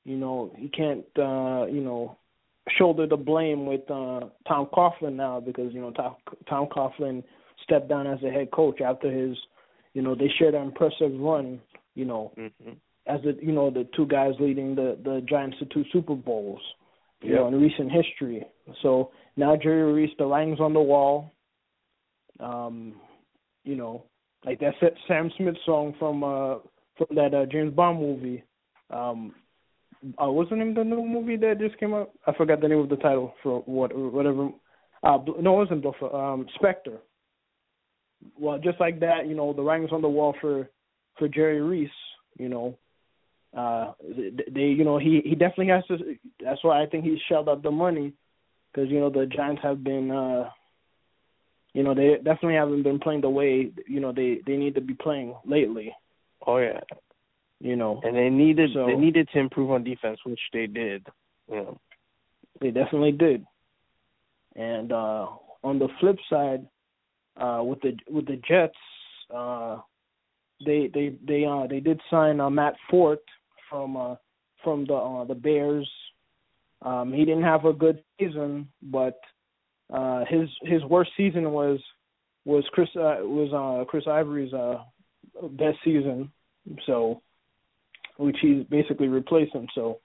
you 0.05 0.17
know, 0.17 0.53
he 0.57 0.69
can't 0.69 1.05
uh, 1.19 1.67
you 1.67 1.81
know, 1.81 2.17
shoulder 2.77 3.07
the 3.07 3.17
blame 3.17 3.67
with 3.67 3.89
uh 3.91 4.21
Tom 4.47 4.67
Coughlin 4.73 5.15
now 5.15 5.41
because, 5.41 5.73
you 5.73 5.81
know, 5.81 5.91
Tom 5.93 6.17
Tom 6.49 6.67
Coughlin 6.67 7.23
stepped 7.63 7.89
down 7.89 8.07
as 8.07 8.23
a 8.23 8.31
head 8.31 8.51
coach 8.51 8.81
after 8.81 9.11
his 9.11 9.37
you 9.95 10.01
know, 10.01 10.15
they 10.15 10.29
shared 10.39 10.55
an 10.55 10.63
impressive 10.63 11.13
run, 11.21 11.61
you 11.95 12.07
know, 12.07 12.33
Mm-hmm. 12.39 12.71
as 13.07 13.21
the 13.23 13.37
you 13.43 13.53
know, 13.53 13.71
the 13.71 13.87
two 13.95 14.07
guys 14.07 14.33
leading 14.41 14.75
the 14.75 14.97
the 15.05 15.21
Giants 15.29 15.59
to 15.59 15.67
two 15.67 15.85
Super 15.93 16.15
Bowls. 16.15 16.61
you 17.21 17.31
Yeah. 17.31 17.37
know, 17.41 17.49
in 17.49 17.61
recent 17.61 17.91
history. 17.93 18.45
So 18.83 19.11
now 19.37 19.55
Jerry 19.57 19.93
Reese, 19.93 20.17
the 20.19 20.27
writing's 20.27 20.61
on 20.61 20.73
the 20.73 20.81
wall. 20.81 21.31
Um, 22.41 22.95
you 23.65 23.77
know, 23.77 24.05
like 24.45 24.59
that 24.61 24.75
Sam 25.07 25.31
Smith 25.37 25.57
song 25.65 25.95
from 25.99 26.25
uh 26.25 26.57
from 26.97 27.07
that 27.15 27.35
uh, 27.35 27.47
James 27.47 27.73
Bond 27.75 28.01
movie. 28.01 28.43
Um, 28.91 29.35
uh, 30.21 30.31
what's 30.31 30.51
the 30.51 30.57
name 30.57 30.71
of 30.71 30.75
the 30.75 30.85
new 30.85 31.07
movie 31.07 31.37
that 31.37 31.61
just 31.61 31.79
came 31.79 31.95
out? 31.95 32.11
I 32.27 32.33
forgot 32.33 32.61
the 32.61 32.69
name 32.69 32.79
of 32.81 32.89
the 32.89 32.97
title 32.97 33.35
for 33.43 33.61
what 33.67 33.97
whatever. 33.97 34.49
Uh, 35.05 35.19
no, 35.41 35.55
it 35.55 35.65
wasn't 35.65 35.83
Buffer. 35.83 36.15
Um, 36.15 36.47
Spectre. 36.57 36.99
Well, 38.39 38.59
just 38.59 38.81
like 38.81 39.01
that, 39.01 39.27
you 39.27 39.35
know, 39.35 39.53
the 39.53 39.63
writing's 39.63 39.93
on 39.93 40.03
the 40.03 40.09
wall 40.09 40.35
for 40.41 40.69
for 41.19 41.29
Jerry 41.29 41.61
Reese. 41.61 41.91
You 42.39 42.49
know, 42.49 42.79
uh 43.57 43.93
they 44.51 44.63
you 44.63 44.85
know 44.85 44.99
he 44.99 45.21
he 45.25 45.35
definitely 45.35 45.69
has 45.69 45.85
to 45.87 46.17
that's 46.43 46.63
why 46.65 46.83
I 46.83 46.87
think 46.87 47.05
he 47.05 47.19
shelled 47.29 47.49
out 47.49 47.63
the 47.63 47.71
money 47.71 48.13
because 48.73 48.91
you 48.91 48.99
know 49.01 49.11
the 49.11 49.27
Giants 49.27 49.63
have 49.63 49.85
been 49.85 50.11
uh 50.11 50.49
you 51.75 51.83
know 51.83 51.95
they 51.95 52.17
definitely 52.17 52.55
haven't 52.55 52.83
been 52.83 52.99
playing 52.99 53.21
the 53.21 53.29
way 53.31 53.71
you 53.87 54.01
know 54.01 54.13
they 54.13 54.41
they 54.47 54.57
need 54.57 54.75
to 54.77 54.81
be 54.81 54.95
playing 54.95 55.35
lately. 55.45 55.95
Oh 56.47 56.59
yeah, 56.59 56.81
You 57.61 57.77
know 57.77 58.01
and 58.03 58.17
they 58.17 58.31
needed 58.31 58.71
So- 58.75 58.87
they 58.87 58.95
needed 58.97 59.29
to 59.33 59.39
improve 59.39 59.71
on 59.71 59.85
defense, 59.85 60.19
which 60.25 60.41
they 60.53 60.67
did. 60.67 61.07
You 61.51 61.57
know. 61.57 61.79
they 62.61 62.71
definitely 62.71 63.13
did. 63.13 63.45
And 64.57 64.93
uh 64.93 65.27
on 65.63 65.79
the 65.79 65.89
flip 66.01 66.17
side, 66.31 66.67
uh 67.37 67.63
with 67.63 67.81
the 67.81 67.97
with 68.09 68.27
the 68.27 68.41
Jets, 68.49 68.77
uh 69.35 69.79
they 70.65 70.91
they 70.93 71.17
they 71.27 71.45
uh 71.45 71.67
they 71.67 71.81
did 71.81 72.01
sign 72.11 72.41
uh, 72.41 72.51
Matt 72.51 72.75
Forte 72.91 73.23
from 73.69 73.97
uh 73.97 74.17
from 74.63 74.85
the 74.87 74.95
uh, 74.95 75.25
the 75.25 75.35
Bears. 75.35 75.91
Um 76.83 77.13
he 77.13 77.25
didn't 77.25 77.45
have 77.45 77.65
a 77.65 77.73
good 77.73 78.03
season, 78.19 78.69
but 78.83 79.19
uh 79.93 80.25
his 80.29 80.49
his 80.63 80.85
worst 80.85 81.11
season 81.17 81.51
was 81.53 81.81
was 82.45 82.65
Chris 82.73 82.89
uh, 82.97 83.19
was 83.23 83.53
uh 83.53 83.85
Chris 83.85 84.05
Ivory's 84.07 84.53
uh 84.53 84.83
best 85.51 85.79
season. 85.85 86.31
So 86.87 87.23
which 88.19 88.37
he's 88.41 88.65
basically 88.65 89.09
replaced 89.09 89.55
him. 89.55 89.67
So 89.75 90.01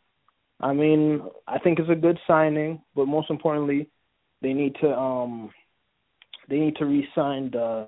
I 0.59 0.73
mean, 0.73 1.21
I 1.47 1.59
think 1.59 1.79
it's 1.79 1.89
a 1.89 1.95
good 1.95 2.17
signing, 2.25 2.81
but 2.95 3.05
most 3.05 3.29
importantly, 3.29 3.89
they 4.41 4.53
need 4.53 4.75
to 4.81 4.89
um 4.91 5.51
they 6.47 6.59
need 6.59 6.75
to 6.77 6.85
re-sign 6.85 7.51
the 7.51 7.87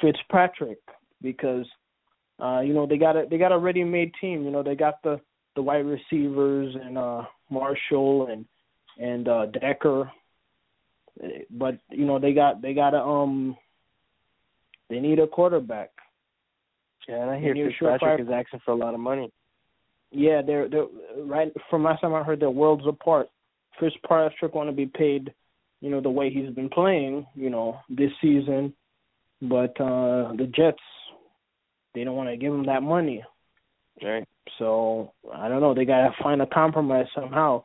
Fitzpatrick 0.00 0.78
because 1.22 1.66
uh 2.42 2.60
you 2.60 2.72
know 2.72 2.86
they 2.86 2.96
got 2.96 3.16
a 3.16 3.26
they 3.28 3.38
got 3.38 3.52
a 3.52 3.58
ready-made 3.58 4.12
team. 4.20 4.44
You 4.44 4.50
know 4.50 4.62
they 4.62 4.74
got 4.74 5.02
the 5.02 5.20
the 5.56 5.62
wide 5.62 5.86
receivers 5.86 6.74
and 6.80 6.96
uh 6.96 7.22
Marshall 7.50 8.28
and 8.30 8.44
and 8.98 9.28
uh 9.28 9.46
Decker, 9.46 10.10
but 11.50 11.78
you 11.90 12.06
know 12.06 12.18
they 12.18 12.32
got 12.32 12.62
they 12.62 12.74
got 12.74 12.94
a 12.94 13.02
um 13.02 13.56
they 14.88 15.00
need 15.00 15.18
a 15.18 15.26
quarterback. 15.26 15.90
Yeah, 17.08 17.22
and 17.22 17.30
I 17.30 17.40
hear 17.40 17.54
Fitzpatrick 17.54 18.20
is 18.20 18.28
asking 18.32 18.60
for 18.64 18.72
a 18.72 18.76
lot 18.76 18.94
of 18.94 19.00
money. 19.00 19.32
Yeah, 20.12 20.42
they're 20.42 20.68
they're 20.68 20.86
right 21.18 21.52
from 21.68 21.84
last 21.84 22.00
time 22.00 22.14
I 22.14 22.22
heard 22.22 22.40
they're 22.40 22.50
worlds 22.50 22.84
apart. 22.86 23.28
Fitzpatrick 23.78 24.54
want 24.54 24.68
to 24.68 24.74
be 24.74 24.86
paid, 24.86 25.32
you 25.80 25.90
know, 25.90 26.00
the 26.00 26.10
way 26.10 26.30
he's 26.30 26.50
been 26.54 26.68
playing, 26.68 27.26
you 27.34 27.50
know, 27.50 27.78
this 27.88 28.10
season, 28.20 28.74
but 29.42 29.78
uh 29.80 30.32
the 30.36 30.50
Jets 30.54 30.78
they 31.94 32.04
don't 32.04 32.16
want 32.16 32.28
to 32.28 32.36
give 32.36 32.52
him 32.52 32.66
that 32.66 32.82
money. 32.82 33.24
Right. 34.02 34.26
So 34.58 35.12
I 35.34 35.48
don't 35.48 35.60
know. 35.60 35.74
They 35.74 35.84
gotta 35.84 36.10
find 36.22 36.40
a 36.42 36.46
compromise 36.46 37.06
somehow 37.14 37.64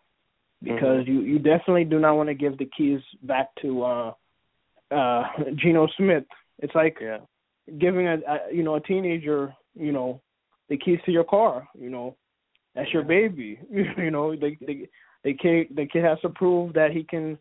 because 0.61 1.05
you 1.07 1.21
you 1.21 1.39
definitely 1.39 1.85
do 1.85 1.99
not 1.99 2.15
want 2.15 2.29
to 2.29 2.35
give 2.35 2.57
the 2.57 2.69
keys 2.77 3.01
back 3.23 3.49
to 3.61 3.83
uh 3.83 4.13
uh 4.91 5.23
Geno 5.55 5.87
Smith. 5.97 6.23
It's 6.59 6.75
like 6.75 6.97
Yeah. 7.01 7.19
giving 7.79 8.07
a, 8.07 8.15
a 8.15 8.53
you 8.53 8.63
know 8.63 8.75
a 8.75 8.81
teenager 8.81 9.53
you 9.75 9.91
know 9.91 10.21
the 10.69 10.77
keys 10.77 10.99
to 11.05 11.11
your 11.11 11.23
car. 11.25 11.67
You 11.77 11.89
know 11.89 12.15
that's 12.73 12.91
your 12.93 13.03
baby. 13.03 13.59
you 13.69 14.11
know 14.11 14.35
they 14.35 14.57
they 14.65 14.87
the 15.23 15.33
kid 15.33 15.67
the 15.75 15.85
kid 15.85 16.03
has 16.03 16.19
to 16.21 16.29
prove 16.29 16.73
that 16.73 16.91
he 16.91 17.03
can 17.03 17.37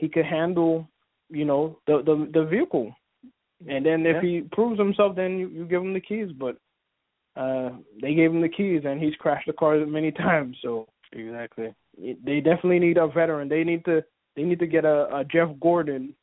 he 0.00 0.08
can 0.08 0.24
handle 0.24 0.88
you 1.28 1.44
know 1.44 1.78
the 1.86 2.02
the 2.08 2.28
the 2.32 2.44
vehicle. 2.44 2.94
And 3.68 3.84
then 3.84 4.06
if 4.06 4.16
Yeah. 4.16 4.28
he 4.28 4.40
proves 4.52 4.78
himself, 4.78 5.14
then 5.14 5.38
you, 5.38 5.48
you 5.48 5.66
give 5.66 5.82
him 5.82 5.92
the 5.92 6.00
keys. 6.00 6.30
But 6.32 6.56
uh 7.36 7.70
they 8.02 8.14
gave 8.14 8.30
him 8.32 8.40
the 8.40 8.48
keys, 8.48 8.82
and 8.86 9.00
he's 9.00 9.14
crashed 9.16 9.46
the 9.46 9.52
car 9.52 9.76
many 9.86 10.10
times. 10.26 10.56
So 10.62 10.88
Exactly. 11.12 11.74
they 12.26 12.40
definitely 12.40 12.78
need 12.78 12.96
a 12.96 13.06
veteran. 13.06 13.48
They 13.48 13.64
need 13.64 13.84
to 13.84 14.02
they 14.36 14.42
need 14.42 14.60
to 14.60 14.66
get 14.66 14.84
a, 14.84 15.18
a 15.18 15.24
Jeff 15.24 15.48
Gordon, 15.60 16.14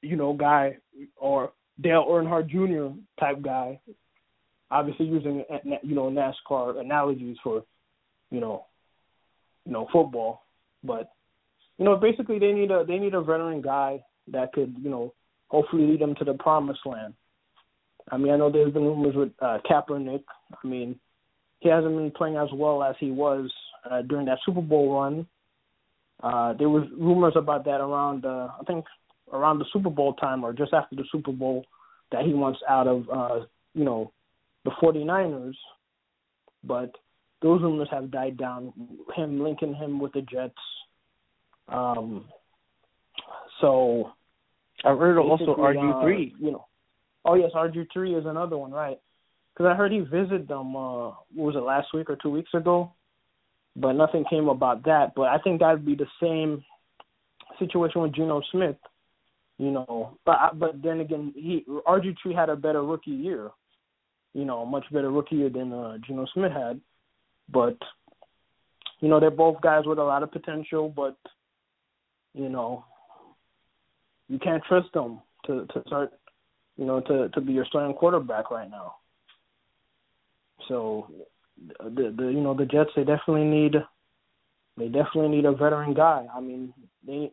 you 0.00 0.16
know, 0.16 0.32
guy 0.32 0.78
or 1.16 1.52
Dale 1.80 2.06
Earnhardt 2.08 2.48
Jr. 2.48 2.96
type 3.20 3.42
guy. 3.42 3.80
Obviously, 4.70 5.06
using 5.06 5.44
uh, 5.52 5.58
you 5.82 5.94
know 5.94 6.08
NASCAR 6.10 6.80
analogies 6.80 7.36
for, 7.42 7.64
you 8.30 8.40
know, 8.40 8.66
you 9.64 9.72
know 9.72 9.86
football, 9.92 10.42
but 10.82 11.10
you 11.78 11.84
know 11.84 11.96
basically 11.96 12.38
they 12.38 12.52
need 12.52 12.70
a 12.70 12.84
they 12.86 12.98
need 12.98 13.14
a 13.14 13.20
veteran 13.20 13.60
guy 13.60 14.02
that 14.28 14.52
could 14.52 14.74
you 14.80 14.90
know 14.90 15.12
hopefully 15.48 15.86
lead 15.86 16.00
them 16.00 16.14
to 16.16 16.24
the 16.24 16.34
promised 16.34 16.84
land. 16.84 17.14
I 18.10 18.16
mean, 18.16 18.32
I 18.32 18.36
know 18.36 18.50
there's 18.50 18.72
been 18.72 18.84
rumors 18.84 19.16
with 19.16 19.32
uh, 19.40 19.58
Kaepernick. 19.68 20.22
I 20.52 20.66
mean, 20.66 20.98
he 21.60 21.68
hasn't 21.68 21.96
been 21.96 22.10
playing 22.12 22.36
as 22.36 22.48
well 22.52 22.82
as 22.82 22.94
he 23.00 23.10
was 23.10 23.50
uh, 23.90 24.02
during 24.02 24.26
that 24.26 24.38
Super 24.44 24.60
Bowl 24.60 25.00
run. 25.00 25.26
Uh, 26.22 26.54
there 26.54 26.68
was 26.68 26.84
rumors 26.98 27.34
about 27.36 27.64
that 27.64 27.80
around, 27.80 28.24
uh, 28.24 28.48
I 28.60 28.64
think, 28.66 28.84
around 29.32 29.58
the 29.58 29.66
Super 29.72 29.90
Bowl 29.90 30.14
time 30.14 30.44
or 30.44 30.52
just 30.52 30.72
after 30.72 30.96
the 30.96 31.04
Super 31.10 31.32
Bowl 31.32 31.64
that 32.12 32.24
he 32.24 32.32
wants 32.32 32.60
out 32.68 32.86
of, 32.86 33.08
uh, 33.12 33.46
you 33.74 33.84
know, 33.84 34.12
the 34.64 34.70
49ers. 34.82 35.56
But 36.64 36.92
those 37.42 37.60
rumors 37.60 37.88
have 37.90 38.10
died 38.10 38.36
down. 38.36 38.72
Him 39.14 39.42
linking 39.42 39.74
him 39.74 39.98
with 39.98 40.12
the 40.12 40.22
Jets. 40.22 40.54
Um, 41.68 42.26
so 43.60 44.12
I 44.84 44.94
heard 44.94 45.18
also 45.18 45.46
basically, 45.46 45.64
RG 45.64 46.02
three. 46.02 46.34
Uh, 46.34 46.44
you 46.44 46.52
know, 46.52 46.66
oh 47.24 47.34
yes, 47.34 47.50
RG 47.54 47.86
three 47.92 48.14
is 48.14 48.26
another 48.26 48.56
one, 48.56 48.72
right? 48.72 48.98
Because 49.52 49.70
I 49.72 49.76
heard 49.76 49.92
he 49.92 50.00
visited 50.00 50.48
them. 50.48 50.76
Uh, 50.76 51.08
what 51.34 51.46
was 51.46 51.56
it 51.56 51.60
last 51.60 51.88
week 51.94 52.10
or 52.10 52.16
two 52.16 52.30
weeks 52.30 52.50
ago? 52.54 52.92
But 53.74 53.92
nothing 53.92 54.24
came 54.28 54.48
about 54.48 54.84
that. 54.84 55.14
But 55.14 55.28
I 55.28 55.38
think 55.38 55.60
that'd 55.60 55.84
be 55.84 55.94
the 55.94 56.06
same 56.20 56.64
situation 57.58 58.02
with 58.02 58.14
Geno 58.14 58.42
Smith. 58.52 58.76
You 59.58 59.70
know, 59.70 60.18
but 60.26 60.58
but 60.58 60.82
then 60.82 61.00
again, 61.00 61.32
he 61.34 61.64
RG 61.86 62.16
three 62.22 62.34
had 62.34 62.50
a 62.50 62.56
better 62.56 62.82
rookie 62.84 63.10
year. 63.10 63.50
You 64.34 64.44
know, 64.44 64.62
a 64.62 64.66
much 64.66 64.84
better 64.92 65.10
rookie 65.10 65.36
year 65.36 65.48
than 65.48 65.72
uh, 65.72 65.96
Geno 66.06 66.26
Smith 66.34 66.52
had. 66.52 66.80
But 67.48 67.78
you 69.00 69.08
know, 69.08 69.18
they're 69.18 69.30
both 69.30 69.60
guys 69.62 69.84
with 69.86 69.98
a 69.98 70.04
lot 70.04 70.22
of 70.22 70.32
potential, 70.32 70.92
but 70.94 71.16
you 72.36 72.50
know, 72.50 72.84
you 74.28 74.38
can't 74.38 74.62
trust 74.64 74.92
them 74.92 75.20
to 75.46 75.66
to 75.72 75.82
start, 75.86 76.12
you 76.76 76.84
know, 76.84 77.00
to 77.00 77.30
to 77.30 77.40
be 77.40 77.52
your 77.52 77.64
starting 77.64 77.96
quarterback 77.96 78.50
right 78.50 78.70
now. 78.70 78.96
So, 80.68 81.10
the 81.82 82.14
the 82.16 82.24
you 82.24 82.42
know 82.42 82.54
the 82.54 82.66
Jets 82.66 82.90
they 82.94 83.04
definitely 83.04 83.44
need 83.44 83.74
they 84.76 84.86
definitely 84.86 85.28
need 85.28 85.46
a 85.46 85.52
veteran 85.52 85.94
guy. 85.94 86.26
I 86.34 86.40
mean, 86.40 86.74
they 87.06 87.30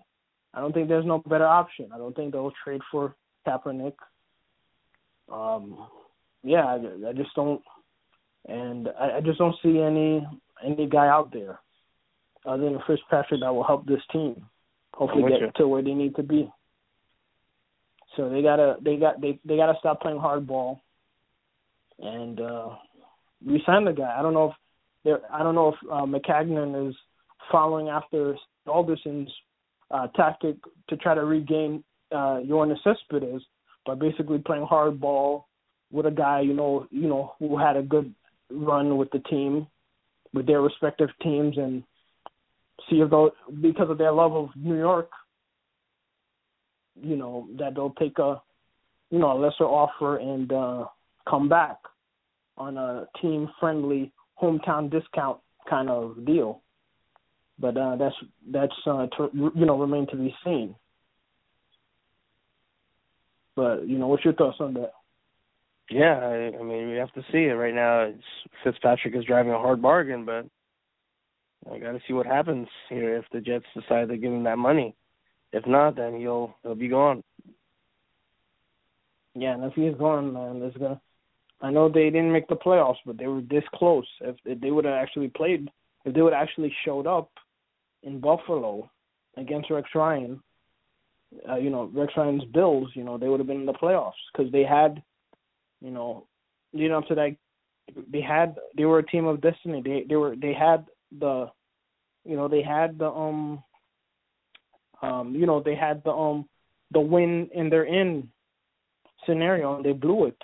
I 0.54 0.62
don't 0.62 0.74
think 0.74 0.88
there's 0.88 1.06
no 1.06 1.22
better 1.28 1.48
option. 1.48 1.90
I 1.94 1.98
don't 1.98 2.16
think 2.16 2.32
they'll 2.32 2.54
trade 2.64 2.82
for 2.90 3.16
Kaepernick. 3.46 3.96
Um, 5.32 5.88
yeah, 6.44 6.66
I, 6.66 7.10
I 7.10 7.14
just 7.14 7.34
don't, 7.36 7.62
and 8.48 8.88
I, 9.00 9.18
I 9.18 9.22
just 9.22 9.40
don't 9.40 9.56
see 9.62 9.80
any 9.80 10.26
any 10.64 10.88
guy 10.88 11.08
out 11.08 11.34
there 11.34 11.60
other 12.46 12.64
than 12.64 12.80
Fitzpatrick 12.88 13.42
that 13.42 13.54
will 13.54 13.64
help 13.64 13.86
this 13.86 14.02
team 14.12 14.46
hopefully 14.94 15.32
get 15.32 15.42
you. 15.42 15.52
to 15.56 15.68
where 15.68 15.82
they 15.82 15.94
need 15.94 16.16
to 16.16 16.24
be. 16.24 16.52
So 18.16 18.30
they 18.30 18.42
gotta 18.42 18.78
they 18.82 18.98
got 18.98 19.20
they 19.22 19.40
they 19.46 19.58
gotta 19.58 19.78
stop 19.80 20.02
playing 20.02 20.20
hardball 20.20 20.80
and 22.00 22.40
uh 22.40 22.70
resign 23.46 23.86
the 23.86 23.92
guy. 23.92 24.16
I 24.18 24.22
don't 24.22 24.34
know 24.34 24.50
if 24.50 24.56
there 25.04 25.20
I 25.34 25.44
don't 25.44 25.56
know 25.56 25.70
if 25.70 25.76
uh, 25.92 26.06
Maccagnan 26.06 26.90
is 26.90 26.96
following 27.52 27.90
after 27.90 28.36
Alderson's 28.68 29.32
uh 29.92 30.08
tactic 30.16 30.58
to 30.90 30.98
try 30.98 31.16
to 31.16 31.26
regain 31.26 31.84
uh 32.12 32.40
Yoenis 32.46 32.84
Cespedes 32.84 33.42
by 33.86 33.96
basically 33.96 34.38
playing 34.38 34.66
hardball 34.66 35.44
with 35.92 36.06
a 36.06 36.12
guy, 36.12 36.42
you 36.42 36.54
know, 36.54 36.88
you 36.90 37.08
know, 37.08 37.34
who 37.40 37.58
had 37.58 37.76
a 37.76 37.84
good 37.84 38.14
run 38.50 38.98
with 38.98 39.10
the 39.12 39.20
team 39.20 39.68
with 40.34 40.48
their 40.48 40.62
respective 40.62 41.10
teams 41.22 41.58
and 41.58 41.84
see 42.90 42.98
if 42.98 43.10
they'll 43.10 43.32
because 43.62 43.90
of 43.90 43.98
their 43.98 44.12
love 44.12 44.34
of 44.34 44.50
New 44.56 44.78
York, 44.78 45.10
you 47.02 47.16
know, 47.16 47.48
that 47.58 47.76
they'll 47.76 47.94
take 48.00 48.20
a 48.20 48.42
you 49.10 49.20
know, 49.20 49.38
a 49.38 49.40
lesser 49.40 49.66
offer 49.66 50.18
and 50.18 50.52
uh 50.52 50.86
come 51.30 51.48
back 51.48 51.78
on 52.58 52.78
a 52.78 53.06
team 53.22 53.48
friendly 53.60 54.12
hometown 54.42 54.92
discount 54.92 55.40
kind 55.70 55.90
of 55.90 56.26
deal. 56.26 56.62
But 57.60 57.78
uh 57.78 57.96
that's 57.98 58.16
that's 58.52 58.74
uh 58.88 59.06
to, 59.18 59.30
you 59.34 59.66
know, 59.66 59.80
remain 59.80 60.08
to 60.08 60.16
be 60.16 60.34
seen. 60.44 60.76
But, 63.56 63.88
you 63.88 64.00
know, 64.00 64.08
what's 64.08 64.26
your 64.26 64.34
thoughts 64.34 64.58
on 64.60 64.74
that? 64.74 64.94
Yeah, 65.92 66.18
I, 66.18 66.58
I 66.60 66.64
mean 66.64 66.90
we 66.90 66.96
have 66.96 67.14
to 67.14 67.22
see 67.32 67.44
it 67.44 67.54
right 67.54 67.76
now. 67.76 68.02
It's, 68.06 68.24
Fitzpatrick 68.64 69.16
is 69.16 69.26
driving 69.26 69.52
a 69.52 69.60
hard 69.60 69.80
bargain, 69.80 70.26
but 70.26 70.48
I 71.72 71.80
got 71.80 71.94
to 71.94 72.02
see 72.08 72.14
what 72.14 72.26
happens 72.26 72.68
here 72.90 73.18
if 73.18 73.26
the 73.32 73.40
Jets 73.40 73.66
decide 73.74 74.10
to 74.10 74.18
give 74.18 74.32
him 74.32 74.44
that 74.44 74.58
money. 74.58 74.96
If 75.52 75.66
not, 75.68 75.96
then 75.96 76.20
he'll 76.20 76.56
he'll 76.64 76.76
be 76.76 76.88
gone. 76.88 77.24
Yeah, 79.36 79.54
and 79.54 79.64
if 79.64 79.74
he's 79.74 79.96
gone, 79.98 80.34
man, 80.34 80.62
it's 80.62 80.78
gonna. 80.78 81.00
I 81.62 81.72
know 81.72 81.88
they 81.88 82.10
didn't 82.10 82.34
make 82.34 82.48
the 82.48 82.56
playoffs, 82.56 82.98
but 83.06 83.18
they 83.18 83.28
were 83.28 83.42
this 83.42 83.64
close. 83.74 84.08
If, 84.22 84.36
if 84.44 84.60
they 84.60 84.72
would 84.72 84.86
have 84.86 84.96
actually 84.96 85.30
played, 85.30 85.70
if 86.04 86.14
they 86.14 86.22
would 86.22 86.34
have 86.34 86.42
actually 86.42 86.74
showed 86.84 87.08
up 87.08 87.32
in 88.02 88.20
Buffalo 88.20 88.90
against 89.38 89.72
Rex 89.72 89.90
Ryan, 89.96 90.42
uh, 91.50 91.56
you 91.56 91.70
know, 91.70 91.90
Rex 91.94 92.14
Ryan's 92.18 92.44
Bills, 92.46 92.90
you 92.96 93.04
know, 93.04 93.18
they 93.18 93.30
would 93.30 93.40
have 93.40 93.48
been 93.48 93.62
in 93.62 93.66
the 93.66 93.74
playoffs 93.74 94.12
because 94.32 94.52
they 94.52 94.64
had, 94.64 95.02
you 95.82 95.92
know, 95.92 96.28
leading 96.74 96.92
up 96.92 97.08
to 97.08 97.16
that, 97.16 97.36
they 98.12 98.22
had 98.22 98.56
they 98.76 98.86
were 98.86 99.00
a 99.00 99.06
team 99.06 99.26
of 99.26 99.42
destiny. 99.42 99.82
They 99.84 100.06
they 100.08 100.16
were 100.16 100.36
they 100.36 100.54
had 100.54 100.86
the, 101.20 101.50
you 102.26 102.36
know, 102.36 102.48
they 102.48 102.62
had 102.62 102.98
the 102.98 103.10
um, 103.10 103.64
um, 105.02 105.36
you 105.36 105.46
know, 105.46 105.62
they 105.62 105.76
had 105.76 106.04
the 106.04 106.12
um, 106.12 106.48
the 106.92 107.00
win 107.00 107.50
in 107.54 107.70
their 107.70 107.84
in 107.84 108.30
scenario 109.26 109.76
and 109.76 109.86
they 109.86 109.92
blew 109.92 110.26
it. 110.26 110.42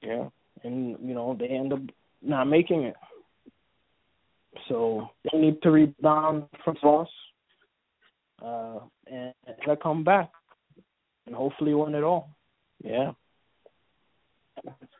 Yeah. 0.00 0.28
And 0.62 0.96
you 1.02 1.14
know 1.14 1.36
they 1.38 1.46
end 1.46 1.72
up 1.72 1.80
not 2.22 2.44
making 2.44 2.84
it. 2.84 2.96
So 4.68 5.10
they 5.24 5.38
need 5.38 5.60
to 5.62 5.70
rebound 5.70 6.44
from 6.64 6.76
loss 6.82 7.08
uh, 8.42 8.78
and 9.06 9.34
to 9.64 9.76
come 9.76 10.02
back 10.02 10.30
and 11.26 11.34
hopefully 11.34 11.74
win 11.74 11.94
it 11.94 12.02
all. 12.02 12.30
Yeah. 12.82 13.12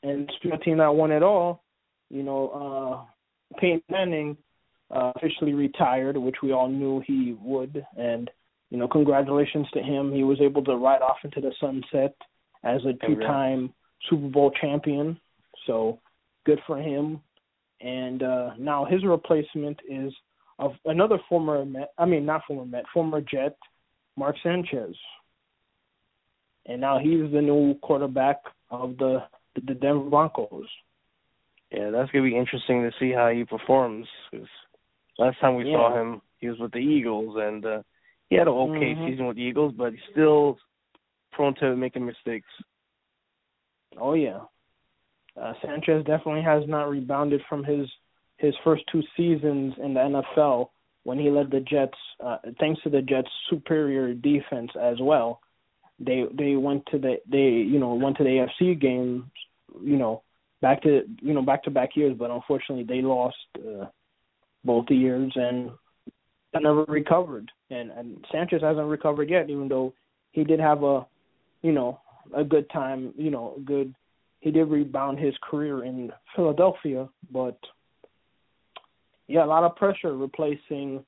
And 0.02 0.30
of 0.44 0.52
a 0.52 0.58
team 0.58 0.78
that 0.78 0.94
won 0.94 1.10
it 1.10 1.22
all, 1.22 1.64
you 2.10 2.22
know, 2.22 3.06
uh, 3.52 3.58
Peyton 3.58 3.82
Manning 3.90 4.36
uh, 4.90 5.12
officially 5.16 5.54
retired, 5.54 6.16
which 6.16 6.36
we 6.42 6.52
all 6.52 6.68
knew 6.68 7.02
he 7.06 7.36
would. 7.40 7.84
And, 7.96 8.30
you 8.70 8.78
know, 8.78 8.88
congratulations 8.88 9.66
to 9.74 9.82
him. 9.82 10.12
He 10.12 10.24
was 10.24 10.40
able 10.40 10.64
to 10.64 10.76
ride 10.76 11.02
off 11.02 11.18
into 11.24 11.40
the 11.40 11.52
sunset 11.60 12.14
as 12.64 12.80
a 12.84 13.06
two 13.06 13.16
time 13.16 13.72
Super 14.08 14.28
Bowl 14.28 14.52
champion. 14.60 15.18
So 15.66 16.00
good 16.44 16.60
for 16.66 16.78
him. 16.78 17.20
And 17.80 18.22
uh, 18.22 18.50
now 18.58 18.84
his 18.84 19.04
replacement 19.04 19.80
is 19.88 20.12
of 20.58 20.72
another 20.84 21.18
former 21.28 21.64
Met, 21.64 21.92
I 21.98 22.06
mean 22.06 22.24
not 22.24 22.42
former 22.46 22.64
Met, 22.64 22.84
former 22.92 23.20
Jet, 23.20 23.56
Mark 24.16 24.36
Sanchez. 24.42 24.96
And 26.64 26.80
now 26.80 26.98
he's 26.98 27.30
the 27.32 27.42
new 27.42 27.74
quarterback 27.82 28.38
of 28.70 28.96
the 28.96 29.18
the 29.66 29.74
Denver 29.74 30.10
Broncos. 30.10 30.66
Yeah, 31.70 31.90
that's 31.90 32.10
gonna 32.10 32.24
be 32.24 32.36
interesting 32.36 32.82
to 32.82 32.90
see 32.98 33.12
how 33.12 33.30
he 33.30 33.44
performs. 33.44 34.06
Cause 34.30 34.46
last 35.18 35.38
time 35.40 35.54
we 35.56 35.64
Yeah. 35.70 35.76
saw 35.76 35.94
him, 35.94 36.22
he 36.38 36.48
was 36.48 36.58
with 36.58 36.72
the 36.72 36.78
Eagles, 36.78 37.36
and 37.36 37.64
uh, 37.64 37.82
he 38.28 38.36
had 38.36 38.48
an 38.48 38.54
okay 38.54 38.94
Mhm. 38.94 39.06
season 39.06 39.26
with 39.26 39.36
the 39.36 39.42
Eagles, 39.42 39.72
but 39.72 39.92
he's 39.92 40.02
still 40.10 40.58
prone 41.32 41.54
to 41.54 41.76
making 41.76 42.04
mistakes. 42.04 42.48
Oh 43.98 44.14
yeah, 44.14 44.40
uh, 45.36 45.54
Sanchez 45.62 46.04
definitely 46.04 46.42
has 46.42 46.66
not 46.66 46.88
rebounded 46.88 47.42
from 47.48 47.64
his 47.64 47.90
his 48.38 48.54
first 48.58 48.86
two 48.88 49.02
seasons 49.16 49.74
in 49.78 49.94
the 49.94 50.00
NFL 50.00 50.70
when 51.04 51.18
he 51.18 51.30
led 51.30 51.50
the 51.50 51.60
Jets. 51.60 51.98
Uh, 52.20 52.38
thanks 52.58 52.82
to 52.82 52.90
the 52.90 53.00
Jets' 53.00 53.30
superior 53.48 54.12
defense 54.12 54.70
as 54.76 55.00
well, 55.00 55.40
they 55.98 56.24
they 56.32 56.56
went 56.56 56.84
to 56.86 56.98
the 56.98 57.20
they 57.26 57.48
you 57.48 57.78
know 57.78 57.94
went 57.94 58.16
to 58.18 58.24
the 58.24 58.30
AFC 58.30 58.74
games 58.78 59.24
you 59.82 59.96
know 59.96 60.22
back 60.60 60.82
to 60.82 61.02
you 61.22 61.32
know 61.32 61.42
back 61.42 61.62
to 61.64 61.70
back 61.70 61.96
years, 61.96 62.16
but 62.18 62.30
unfortunately 62.30 62.84
they 62.84 63.02
lost 63.02 63.36
uh, 63.58 63.86
both 64.66 64.86
the 64.86 64.96
years 64.96 65.32
and 65.36 65.70
they 66.52 66.60
never 66.60 66.84
recovered. 66.84 67.50
And 67.70 67.90
and 67.90 68.24
Sanchez 68.32 68.62
hasn't 68.62 68.86
recovered 68.86 69.30
yet, 69.30 69.48
even 69.50 69.68
though 69.68 69.94
he 70.32 70.44
did 70.44 70.60
have 70.60 70.82
a 70.82 71.06
you 71.62 71.72
know 71.72 72.00
a 72.34 72.44
good 72.44 72.68
time, 72.70 73.14
you 73.16 73.30
know, 73.30 73.54
a 73.56 73.60
good 73.60 73.94
he 74.40 74.50
did 74.50 74.64
rebound 74.66 75.18
his 75.18 75.34
career 75.42 75.84
in 75.84 76.12
Philadelphia, 76.34 77.08
but 77.32 77.58
yeah, 79.28 79.44
a 79.44 79.46
lot 79.46 79.64
of 79.64 79.74
pressure 79.76 80.16
replacing, 80.16 81.04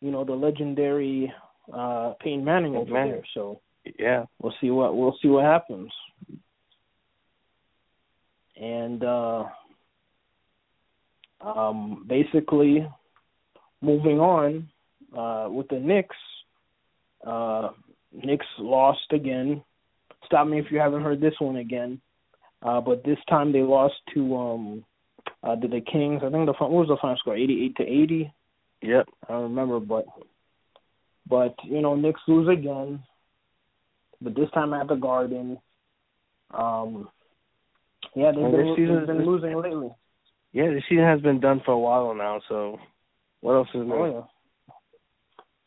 you 0.00 0.10
know, 0.10 0.24
the 0.24 0.32
legendary 0.32 1.32
uh 1.72 2.14
Peyton 2.20 2.44
Manning 2.44 2.76
over 2.76 2.92
Manning. 2.92 3.12
there. 3.12 3.22
So 3.34 3.60
Yeah. 3.98 4.24
we'll 4.40 4.54
see 4.60 4.70
what 4.70 4.96
we'll 4.96 5.16
see 5.22 5.28
what 5.28 5.44
happens. 5.44 5.90
And 8.60 9.02
uh 9.04 9.44
um 11.40 12.04
basically 12.08 12.86
moving 13.80 14.18
on 14.20 14.68
uh 15.16 15.48
with 15.50 15.68
the 15.68 15.78
Knicks, 15.78 16.16
uh 17.26 17.70
Knicks 18.12 18.46
lost 18.58 19.12
again. 19.12 19.62
Stop 20.26 20.46
me 20.48 20.58
if 20.58 20.66
you 20.70 20.78
haven't 20.78 21.02
heard 21.02 21.20
this 21.20 21.34
one 21.38 21.56
again. 21.56 22.00
Uh 22.62 22.80
but 22.80 23.04
this 23.04 23.18
time 23.28 23.52
they 23.52 23.62
lost 23.62 23.94
to 24.14 24.36
um 24.36 24.84
uh 25.42 25.56
to 25.56 25.68
the 25.68 25.80
Kings. 25.80 26.22
I 26.24 26.30
think 26.30 26.46
the 26.46 26.52
what 26.58 26.70
was 26.70 26.88
the 26.88 26.96
final 27.00 27.16
score? 27.16 27.36
Eighty 27.36 27.64
eight 27.64 27.76
to 27.76 27.82
eighty. 27.82 28.32
Yep. 28.82 29.08
I 29.28 29.32
remember, 29.34 29.80
but 29.80 30.06
but 31.28 31.54
you 31.64 31.80
know, 31.80 31.94
Knicks 31.94 32.20
lose 32.26 32.48
again, 32.48 33.02
but 34.20 34.34
this 34.34 34.50
time 34.52 34.72
at 34.74 34.88
the 34.88 34.96
Garden. 34.96 35.58
Um, 36.52 37.08
yeah, 38.16 38.32
they've 38.32 38.42
And 38.42 38.52
been, 38.52 38.66
this 38.66 38.76
season- 38.76 38.96
they've 38.96 39.06
been 39.06 39.26
losing 39.26 39.56
lately. 39.56 39.90
Yeah, 40.52 40.66
the 40.66 40.82
season 40.88 41.04
has 41.04 41.20
been 41.20 41.40
done 41.40 41.62
for 41.64 41.72
a 41.72 41.78
while 41.78 42.14
now, 42.14 42.40
so 42.48 42.78
what 43.40 43.54
else 43.54 43.68
is 43.74 43.86
new? 43.86 43.94
Oh 43.94 44.04
yeah. 44.06 44.22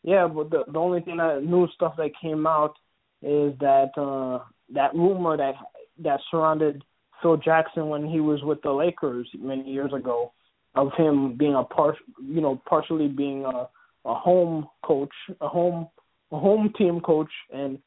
Yeah, 0.04 0.28
but 0.28 0.50
the 0.50 0.64
the 0.72 0.80
only 0.80 1.02
thing 1.02 1.18
that 1.18 1.44
new 1.44 1.68
stuff 1.74 1.96
that 1.98 2.12
came 2.22 2.46
out 2.46 2.76
is 3.22 3.54
that 3.60 3.92
uh 3.98 4.44
that 4.74 4.94
rumor 4.94 5.38
that 5.38 5.56
that 6.00 6.20
surrounded 6.30 6.84
Phil 7.22 7.38
Jackson 7.38 7.88
when 7.88 8.06
he 8.06 8.20
was 8.20 8.44
with 8.44 8.62
the 8.62 8.72
Lakers 8.72 9.30
many 9.40 9.70
years 9.72 9.94
ago 9.94 10.34
of 10.76 10.92
him 10.98 11.38
being 11.38 11.56
a 11.56 11.64
part 11.64 11.96
you 12.22 12.42
know 12.42 12.62
partially 12.68 13.08
being 13.08 13.46
a 13.46 13.68
a 14.06 14.14
home 14.14 14.68
coach 14.84 15.14
a 15.40 15.48
home 15.48 15.88
a 16.32 16.40
home 16.40 16.74
team 16.78 17.00
coach 17.00 17.32
and 17.54 17.80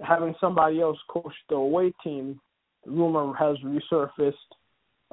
having 0.00 0.34
somebody 0.40 0.80
else 0.80 0.98
coach 1.08 1.32
the 1.48 1.56
away 1.56 1.92
team 2.04 2.40
rumor 2.84 3.34
has 3.34 3.56
resurfaced 3.64 4.34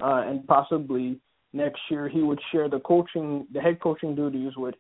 uh 0.02 0.24
and 0.26 0.46
possibly 0.48 1.20
next 1.54 1.80
year 1.90 2.10
he 2.10 2.22
would 2.22 2.40
share 2.52 2.70
the 2.70 2.80
coaching 2.80 3.46
the 3.54 3.62
head 3.62 3.80
coaching 3.80 4.16
duties 4.16 4.52
with 4.58 4.76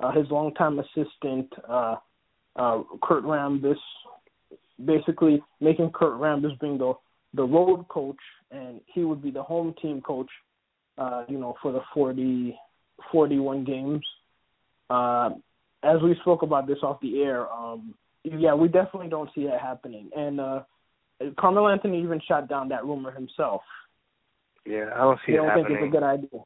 uh, 0.00 0.12
his 0.12 0.26
longtime 0.30 0.78
assistant 0.78 1.52
uh 1.68 1.96
uh 2.56 2.82
Kurt 3.02 3.24
Rambis 3.24 3.76
basically 4.84 5.42
making 5.60 5.90
Kurt 5.90 6.14
Rambis 6.20 6.58
being 6.60 6.78
the 6.78 6.92
the 7.34 7.42
road 7.42 7.86
coach 7.88 8.16
and 8.50 8.80
he 8.86 9.04
would 9.04 9.22
be 9.22 9.30
the 9.30 9.42
home 9.42 9.74
team 9.80 10.00
coach 10.00 10.30
uh 10.98 11.24
you 11.28 11.38
know 11.38 11.54
for 11.62 11.72
the 11.72 11.80
40 11.94 12.56
41 13.12 13.64
games. 13.64 14.04
Uh 14.90 15.30
as 15.84 16.02
we 16.02 16.16
spoke 16.22 16.42
about 16.42 16.66
this 16.66 16.78
off 16.82 17.00
the 17.00 17.22
air 17.22 17.50
um 17.52 17.94
yeah 18.24 18.54
we 18.54 18.68
definitely 18.68 19.08
don't 19.08 19.30
see 19.34 19.46
that 19.46 19.60
happening. 19.60 20.10
And 20.16 20.40
uh 20.40 20.60
Anthony 21.20 22.02
even 22.02 22.20
shot 22.26 22.48
down 22.48 22.68
that 22.68 22.84
rumor 22.84 23.10
himself 23.10 23.62
Yeah, 24.68 24.90
I 24.94 24.98
don't 24.98 25.18
see 25.24 25.32
you 25.32 25.42
it 25.42 25.46
don't 25.46 25.54
think 25.54 25.70
it's 25.70 25.88
a 25.88 25.90
good 25.90 26.02
idea. 26.02 26.40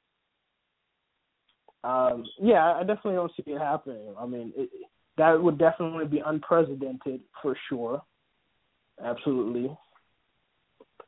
Um, 1.85 2.25
yeah, 2.41 2.75
I 2.75 2.81
definitely 2.81 3.15
don't 3.15 3.33
see 3.37 3.43
it 3.51 3.59
happening. 3.59 4.15
I 4.19 4.27
mean, 4.27 4.53
it, 4.57 4.71
that 5.19 5.43
would 5.43 5.59
definitely 5.59 6.07
be 6.07 6.23
unprecedented 6.25 7.21
for 7.43 7.57
sure. 7.69 8.01
Absolutely. 9.05 9.77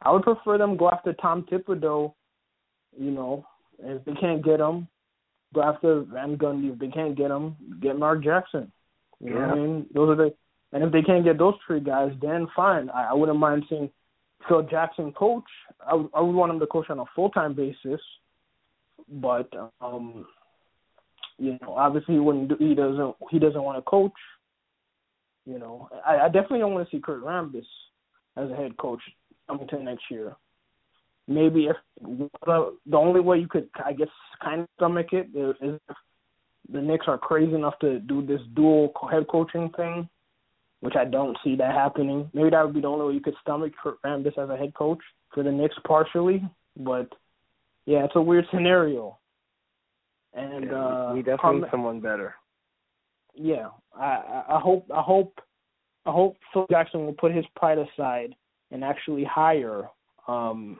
I 0.03 0.11
would 0.11 0.25
prefer 0.25 0.59
them 0.59 0.77
go 0.77 0.91
after 0.91 1.13
Tom 1.13 1.47
Thibodeau. 1.51 2.13
You 2.99 3.11
know, 3.13 3.47
if 3.79 4.05
they 4.05 4.15
can't 4.15 4.45
get 4.45 4.59
him, 4.59 4.89
go 5.55 5.63
after 5.63 6.01
Van 6.03 6.37
Gundy. 6.37 6.73
If 6.73 6.81
they 6.81 6.89
can't 6.89 7.17
get 7.17 7.31
him, 7.31 7.57
get 7.81 7.97
Mark 7.97 8.25
Jackson. 8.25 8.73
You 9.21 9.35
know 9.35 9.41
what 9.41 9.51
I 9.51 9.55
mean? 9.55 9.87
Those 9.95 10.11
are 10.11 10.17
the. 10.17 10.35
And 10.73 10.83
if 10.83 10.91
they 10.91 11.03
can't 11.03 11.25
get 11.25 11.39
those 11.39 11.55
three 11.65 11.79
guys, 11.79 12.11
then 12.21 12.49
fine. 12.57 12.91
I, 12.91 13.11
I 13.11 13.13
wouldn't 13.15 13.39
mind 13.39 13.65
seeing 13.69 13.89
Phil 14.49 14.63
Jackson 14.63 15.13
coach. 15.13 15.45
I 15.89 15.95
would, 15.95 16.09
I 16.15 16.21
would 16.21 16.35
want 16.35 16.53
him 16.53 16.61
to 16.61 16.67
coach 16.67 16.91
on 16.91 16.99
a 16.99 17.05
full 17.15 17.31
time 17.31 17.55
basis, 17.55 18.01
but 19.09 19.49
um, 19.81 20.27
you 21.39 21.59
know, 21.61 21.75
obviously 21.75 22.15
he 22.15 22.21
wouldn't. 22.21 22.49
Do, 22.49 22.57
he 22.59 22.75
doesn't. 22.75 23.15
He 23.31 23.39
doesn't 23.39 23.63
want 23.63 23.79
to 23.79 23.83
coach. 23.83 24.13
You 25.47 25.59
know, 25.59 25.89
I, 26.07 26.21
I 26.21 26.27
definitely 26.27 26.61
don't 26.61 26.75
want 26.75 26.89
to 26.89 26.97
see 26.97 27.03
Kurt 27.03 27.23
Rambis 27.23 27.67
as 28.37 28.51
a 28.51 28.57
head 28.57 28.77
coach 28.77 29.01
coming 29.49 29.69
to 29.69 29.83
next 29.83 30.05
year. 30.11 30.37
Maybe 31.27 31.67
if 31.67 31.77
the 32.45 32.77
the 32.87 32.97
only 32.97 33.21
way 33.21 33.39
you 33.39 33.49
could, 33.49 33.69
I 33.85 33.93
guess, 33.93 34.09
kind 34.43 34.63
of 34.63 34.69
stomach 34.77 35.13
it 35.13 35.29
is, 35.35 35.55
if 35.61 35.97
the 36.73 36.81
Knicks 36.81 37.07
are 37.09 37.19
crazy 37.19 37.55
enough 37.55 37.79
to 37.81 37.99
do 38.01 38.25
this 38.25 38.41
dual 38.55 38.93
head 39.11 39.27
coaching 39.29 39.71
thing, 39.77 40.09
which 40.85 40.97
I 40.97 41.07
don't 41.07 41.35
see 41.43 41.57
that 41.57 41.73
happening. 41.75 42.31
Maybe 42.35 42.51
that 42.51 42.63
would 42.63 42.75
be 42.75 42.83
the 42.83 42.89
only 42.89 43.07
way 43.07 43.15
you 43.15 43.21
could 43.23 43.37
stomach 43.41 43.73
Kurt 43.83 44.03
Rambis 44.03 44.37
as 44.37 44.51
a 44.51 44.57
head 44.57 44.75
coach 44.75 44.99
for 45.33 45.43
the 45.43 45.51
Knicks 45.51 45.75
partially, 45.87 46.45
but 46.77 47.09
yeah, 47.87 48.05
it's 48.05 48.17
a 48.17 48.21
weird 48.21 48.45
scenario. 48.53 49.17
And 50.35 50.67
Yeah, 50.67 50.73
uh, 50.77 51.13
we 51.15 51.23
definitely 51.23 51.63
need 51.63 51.71
someone 51.71 52.01
better. 52.01 52.35
yeah, 53.35 53.69
I, 53.99 54.05
I 54.05 54.57
I 54.57 54.61
hope 54.61 54.85
I 54.95 55.01
hope 55.01 55.41
I 56.05 56.11
hope 56.11 56.37
Phil 56.53 56.67
Jackson 56.71 57.07
will 57.07 57.15
put 57.15 57.33
his 57.33 57.47
pride 57.57 57.79
aside 57.79 58.35
and 58.71 58.85
actually 58.85 59.25
hire 59.25 59.89
um 60.29 60.79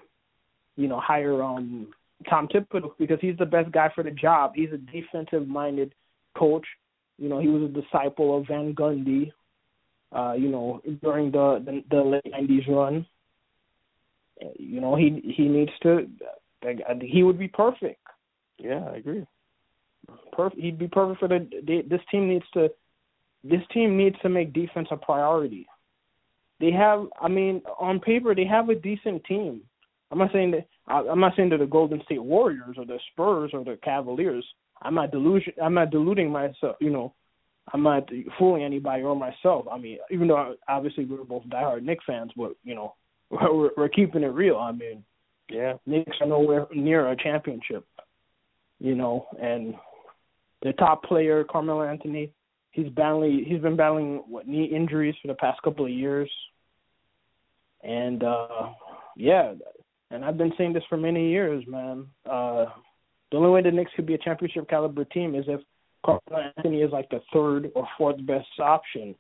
you 0.77 0.87
know 0.87 1.01
hire 1.01 1.43
um 1.43 1.89
Tom 2.29 2.47
Thibodeau 2.49 2.93
because 2.99 3.19
he's 3.23 3.39
the 3.39 3.47
best 3.47 3.73
guy 3.73 3.91
for 3.95 4.05
the 4.05 4.11
job. 4.11 4.53
He's 4.55 4.73
a 4.73 4.77
defensive 4.77 5.49
minded 5.49 5.95
coach. 6.37 6.67
You 7.17 7.31
know, 7.31 7.39
he 7.41 7.49
was 7.49 7.63
a 7.71 7.81
disciple 7.81 8.37
of 8.37 8.49
Van 8.49 8.75
Gundy. 8.75 9.33
Uh, 10.15 10.35
you 10.35 10.49
know, 10.49 10.81
during 11.03 11.31
the 11.31 11.63
the, 11.65 11.85
the 11.91 12.03
late 12.03 12.33
'90s 12.33 12.69
run. 12.69 13.07
You 14.59 14.81
know, 14.81 14.97
he 14.97 15.35
he 15.37 15.49
needs 15.49 15.73
to. 15.83 16.09
He 17.03 17.23
would 17.23 17.39
be 17.39 17.49
perfect. 17.49 18.01
Yeah, 18.59 18.89
I 18.93 18.97
agree. 18.97 19.27
Perfect. 20.33 20.61
He'd 20.61 20.79
be 20.79 20.89
perfect 20.89 21.21
for 21.21 21.29
the. 21.29 21.47
This 21.89 22.01
team 22.11 22.29
needs 22.29 22.45
to. 22.55 22.69
This 23.43 23.61
team 23.73 23.97
needs 23.97 24.17
to 24.23 24.29
make 24.29 24.53
defense 24.53 24.89
a 24.91 24.97
priority. 24.97 25.67
They 26.61 26.71
have. 26.71 27.07
I 27.21 27.29
mean, 27.29 27.63
on 27.81 28.01
paper, 28.01 28.35
they 28.35 28.47
have 28.47 28.69
a 28.69 28.75
decent 28.75 29.25
team. 29.25 29.63
I'm 30.11 30.19
not 30.19 30.33
saying 30.33 30.53
that. 30.53 30.67
I'm 30.87 31.21
not 31.21 31.33
saying 31.37 31.51
that 31.51 31.59
the 31.59 31.67
Golden 31.67 32.03
State 32.05 32.23
Warriors 32.23 32.77
or 32.79 32.85
the 32.85 32.99
Spurs 33.13 33.51
or 33.53 33.65
the 33.65 33.79
Cavaliers. 33.83 34.47
I'm 34.83 34.95
not 34.95 35.11
delusion. 35.11 35.55
I'm 35.63 35.75
not 35.75 35.91
deluding 35.91 36.31
myself. 36.31 36.77
You 36.81 36.91
know, 36.91 37.15
I'm 37.73 37.83
not 37.83 38.09
fooling 38.39 38.63
anybody 38.63 39.03
or 39.03 39.17
myself. 39.17 39.67
I 39.71 39.79
mean, 39.79 39.99
even 40.11 40.29
though 40.29 40.55
obviously 40.69 41.05
we're 41.05 41.25
both 41.25 41.45
diehard 41.45 41.83
Knicks 41.83 42.05
fans, 42.07 42.31
but 42.37 42.53
you 42.63 42.75
know, 42.75 42.95
we're, 43.31 43.71
we're 43.77 43.89
keeping 43.89 44.23
it 44.23 44.29
real. 44.29 44.57
I 44.57 44.73
mean, 44.73 45.05
yeah, 45.51 45.75
Knicks 45.87 46.17
are 46.21 46.27
nowhere 46.27 46.67
near 46.75 47.11
a 47.11 47.17
championship. 47.17 47.87
You 48.81 48.95
know, 48.95 49.27
and 49.41 49.75
the 50.63 50.73
top 50.73 51.05
player, 51.05 51.45
Carmelo 51.45 51.83
Anthony, 51.83 52.33
he's 52.73 52.89
battling. 52.89 53.45
He's 53.47 53.61
been 53.61 53.77
battling 53.77 54.25
what 54.29 54.47
knee 54.47 54.65
injuries 54.65 55.15
for 55.23 55.29
the 55.29 55.35
past 55.35 55.63
couple 55.63 55.85
of 55.85 55.91
years, 55.91 56.31
and 57.83 58.23
uh 58.23 58.69
yeah, 59.17 59.55
and 60.11 60.25
I've 60.25 60.37
been 60.37 60.53
saying 60.59 60.73
this 60.75 60.83
for 60.89 60.99
many 60.99 61.31
years, 61.31 61.65
man. 61.67 62.07
Uh 62.29 62.67
the 63.31 63.39
only 63.39 63.51
way 63.51 63.63
the 63.63 63.71
Knicks 63.71 63.91
could 63.97 64.07
be 64.07 64.15
a 64.15 64.19
championship 64.19 64.69
caliber 64.69 65.05
team 65.05 65.35
is 65.35 65.45
if 65.49 65.61
Carmelo 66.05 66.53
Anthony 66.57 66.83
is 66.83 66.93
like 66.93 67.09
the 67.11 67.21
third 67.33 67.71
or 67.75 67.87
fourth 67.97 68.25
best 68.27 68.47
option. 68.61 69.15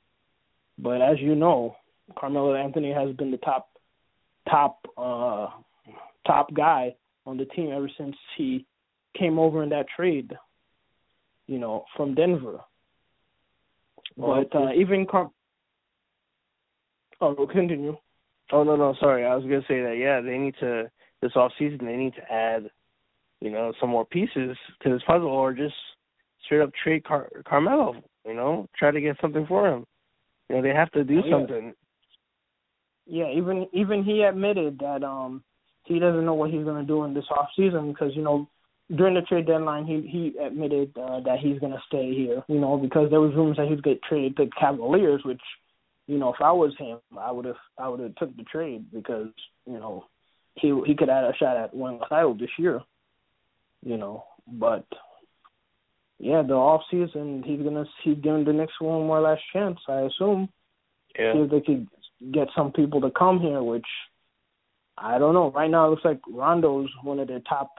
But 0.78 1.00
as 1.00 1.18
you 1.20 1.34
know, 1.34 1.76
Carmelo 2.18 2.54
Anthony 2.54 2.92
has 2.92 3.14
been 3.16 3.30
the 3.30 3.38
top 3.38 3.68
top 4.48 4.78
uh 4.98 5.48
top 6.26 6.52
guy 6.54 6.94
on 7.26 7.36
the 7.36 7.46
team 7.46 7.72
ever 7.72 7.90
since 7.96 8.16
he 8.36 8.66
came 9.18 9.38
over 9.38 9.62
in 9.62 9.70
that 9.70 9.86
trade, 9.96 10.32
you 11.46 11.58
know, 11.58 11.84
from 11.96 12.14
Denver. 12.14 12.60
Well, 14.16 14.44
but 14.50 14.58
uh 14.58 14.72
even 14.72 15.06
Car- 15.06 15.30
Oh, 17.20 17.34
we'll 17.38 17.46
continue. 17.46 17.96
Oh 18.52 18.64
no 18.64 18.76
no 18.76 18.94
sorry 19.00 19.24
I 19.24 19.34
was 19.34 19.44
gonna 19.44 19.62
say 19.66 19.80
that 19.80 19.96
yeah 19.98 20.20
they 20.20 20.36
need 20.36 20.54
to 20.60 20.90
this 21.22 21.32
off 21.36 21.52
season 21.58 21.86
they 21.86 21.96
need 21.96 22.14
to 22.14 22.32
add 22.32 22.70
you 23.40 23.50
know 23.50 23.72
some 23.80 23.88
more 23.88 24.04
pieces 24.04 24.56
to 24.82 24.92
this 24.92 25.02
puzzle 25.06 25.28
or 25.28 25.54
just 25.54 25.74
straight 26.44 26.60
up 26.62 26.70
trade 26.82 27.04
Car- 27.04 27.30
Carmelo 27.46 27.94
you 28.26 28.34
know 28.34 28.66
try 28.76 28.90
to 28.90 29.00
get 29.00 29.16
something 29.20 29.46
for 29.46 29.68
him 29.68 29.84
you 30.48 30.56
know 30.56 30.62
they 30.62 30.70
have 30.70 30.90
to 30.92 31.04
do 31.04 31.20
Oh, 31.22 31.26
yeah. 31.26 31.32
something 31.32 31.74
Yeah, 33.06 33.30
even 33.30 33.66
even 33.72 34.02
he 34.04 34.22
admitted 34.22 34.78
that 34.80 35.02
um 35.04 35.42
he 35.84 35.98
doesn't 35.98 36.24
know 36.24 36.34
what 36.34 36.50
he's 36.50 36.64
going 36.64 36.80
to 36.80 36.86
do 36.86 37.04
in 37.04 37.12
this 37.12 37.26
off 37.30 37.48
season 37.56 37.92
because 37.92 38.12
you 38.16 38.22
know 38.22 38.48
during 38.96 39.14
the 39.14 39.22
trade 39.22 39.46
deadline 39.46 39.84
he 39.86 40.06
he 40.08 40.38
admitted 40.38 40.96
uh, 40.98 41.20
that 41.20 41.38
he's 41.40 41.58
going 41.58 41.72
to 41.72 41.82
stay 41.86 42.14
here. 42.14 42.42
You 42.48 42.60
know 42.60 42.76
because 42.76 43.10
there 43.10 43.20
was 43.20 43.34
rumors 43.34 43.56
that 43.58 43.68
he'd 43.68 43.82
get 43.82 44.02
traded 44.02 44.36
to 44.36 44.48
Cavaliers, 44.58 45.22
which 45.24 45.40
you 46.06 46.18
know 46.18 46.32
if 46.32 46.40
I 46.40 46.52
was 46.52 46.72
him 46.78 46.98
I 47.18 47.30
would 47.30 47.44
have 47.44 47.56
I 47.78 47.88
would 47.88 48.00
have 48.00 48.14
took 48.16 48.34
the 48.36 48.44
trade 48.44 48.86
because 48.92 49.28
you 49.66 49.78
know 49.78 50.06
he 50.54 50.68
he 50.86 50.94
could 50.94 51.08
have 51.08 51.24
a 51.24 51.36
shot 51.36 51.56
at 51.56 51.74
winning 51.74 51.98
the 52.00 52.06
title 52.06 52.34
this 52.34 52.50
year. 52.58 52.80
You 53.82 53.98
know, 53.98 54.24
but 54.46 54.86
yeah, 56.24 56.40
the 56.40 56.54
off 56.54 56.80
season 56.90 57.42
he's 57.44 57.60
gonna 57.60 57.84
he's 58.02 58.16
giving 58.16 58.44
the 58.44 58.52
Knicks 58.52 58.72
one 58.80 59.06
more 59.06 59.20
last 59.20 59.42
chance, 59.52 59.78
I 59.86 60.00
assume 60.00 60.48
Yeah. 61.18 61.34
see 61.34 61.38
if 61.40 61.50
they 61.50 61.60
could 61.60 61.86
get 62.32 62.48
some 62.56 62.72
people 62.72 63.02
to 63.02 63.10
come 63.10 63.40
here, 63.40 63.62
which 63.62 63.86
I 64.96 65.18
don't 65.18 65.34
know. 65.34 65.50
Right 65.50 65.70
now, 65.70 65.86
it 65.86 65.90
looks 65.90 66.04
like 66.04 66.20
Rondo's 66.26 66.88
one 67.02 67.18
of 67.18 67.28
their 67.28 67.40
top, 67.40 67.72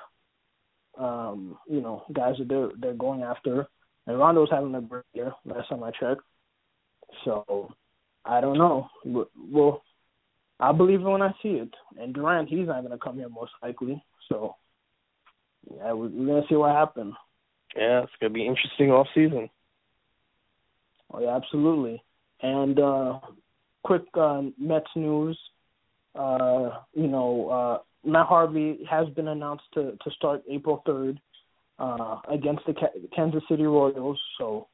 um, 0.95 1.57
you 1.67 1.81
know, 1.81 2.03
guys 2.13 2.35
that 2.37 2.47
they're 2.47 2.69
they're 2.79 2.93
going 2.93 3.23
after, 3.23 3.67
and 4.05 4.19
Rondo's 4.19 4.51
having 4.51 4.75
a 4.75 4.81
great 4.81 5.03
year. 5.13 5.33
Last 5.43 5.69
time 5.69 5.83
I 5.83 5.89
checked, 5.89 6.21
so 7.23 7.73
I 8.25 8.41
don't 8.41 8.59
know. 8.59 8.89
Well, 9.03 9.81
I 10.59 10.71
believe 10.71 11.01
it 11.01 11.03
when 11.03 11.23
I 11.23 11.33
see 11.41 11.55
it. 11.65 11.73
And 11.99 12.13
Durant, 12.13 12.49
he's 12.49 12.67
not 12.67 12.81
going 12.81 12.91
to 12.91 13.03
come 13.03 13.17
here 13.17 13.29
most 13.29 13.53
likely. 13.63 14.03
So 14.29 14.55
yeah, 15.75 15.93
we're, 15.93 16.09
to 16.09 16.47
see 16.47 16.55
what 16.55 16.75
happens. 16.75 17.15
Yeah 17.75 18.03
it's 18.03 18.11
gonna 18.19 18.33
be 18.33 18.45
interesting 18.45 18.91
off 18.91 19.07
season 19.13 19.49
Oh 21.13 21.19
yeah, 21.21 21.35
absolutely. 21.35 22.03
And 22.41 22.79
uh 22.79 23.19
quick 23.83 24.03
uh, 24.15 24.41
Mets 24.59 24.89
news. 24.95 25.37
Uh, 26.13 26.79
you 26.93 27.07
know, 27.07 27.49
uh 27.49 28.09
Matt 28.09 28.27
Harvey 28.27 28.85
has 28.89 29.07
been 29.09 29.29
announced 29.29 29.65
to 29.73 29.97
to 30.03 30.11
start 30.11 30.43
April 30.49 30.83
third 30.85 31.19
uh 31.79 32.17
against 32.29 32.65
the 32.65 32.73
Ka- 32.73 32.99
Kansas 33.15 33.43
City 33.49 33.63
Royals. 33.63 34.19
So, 34.37 34.67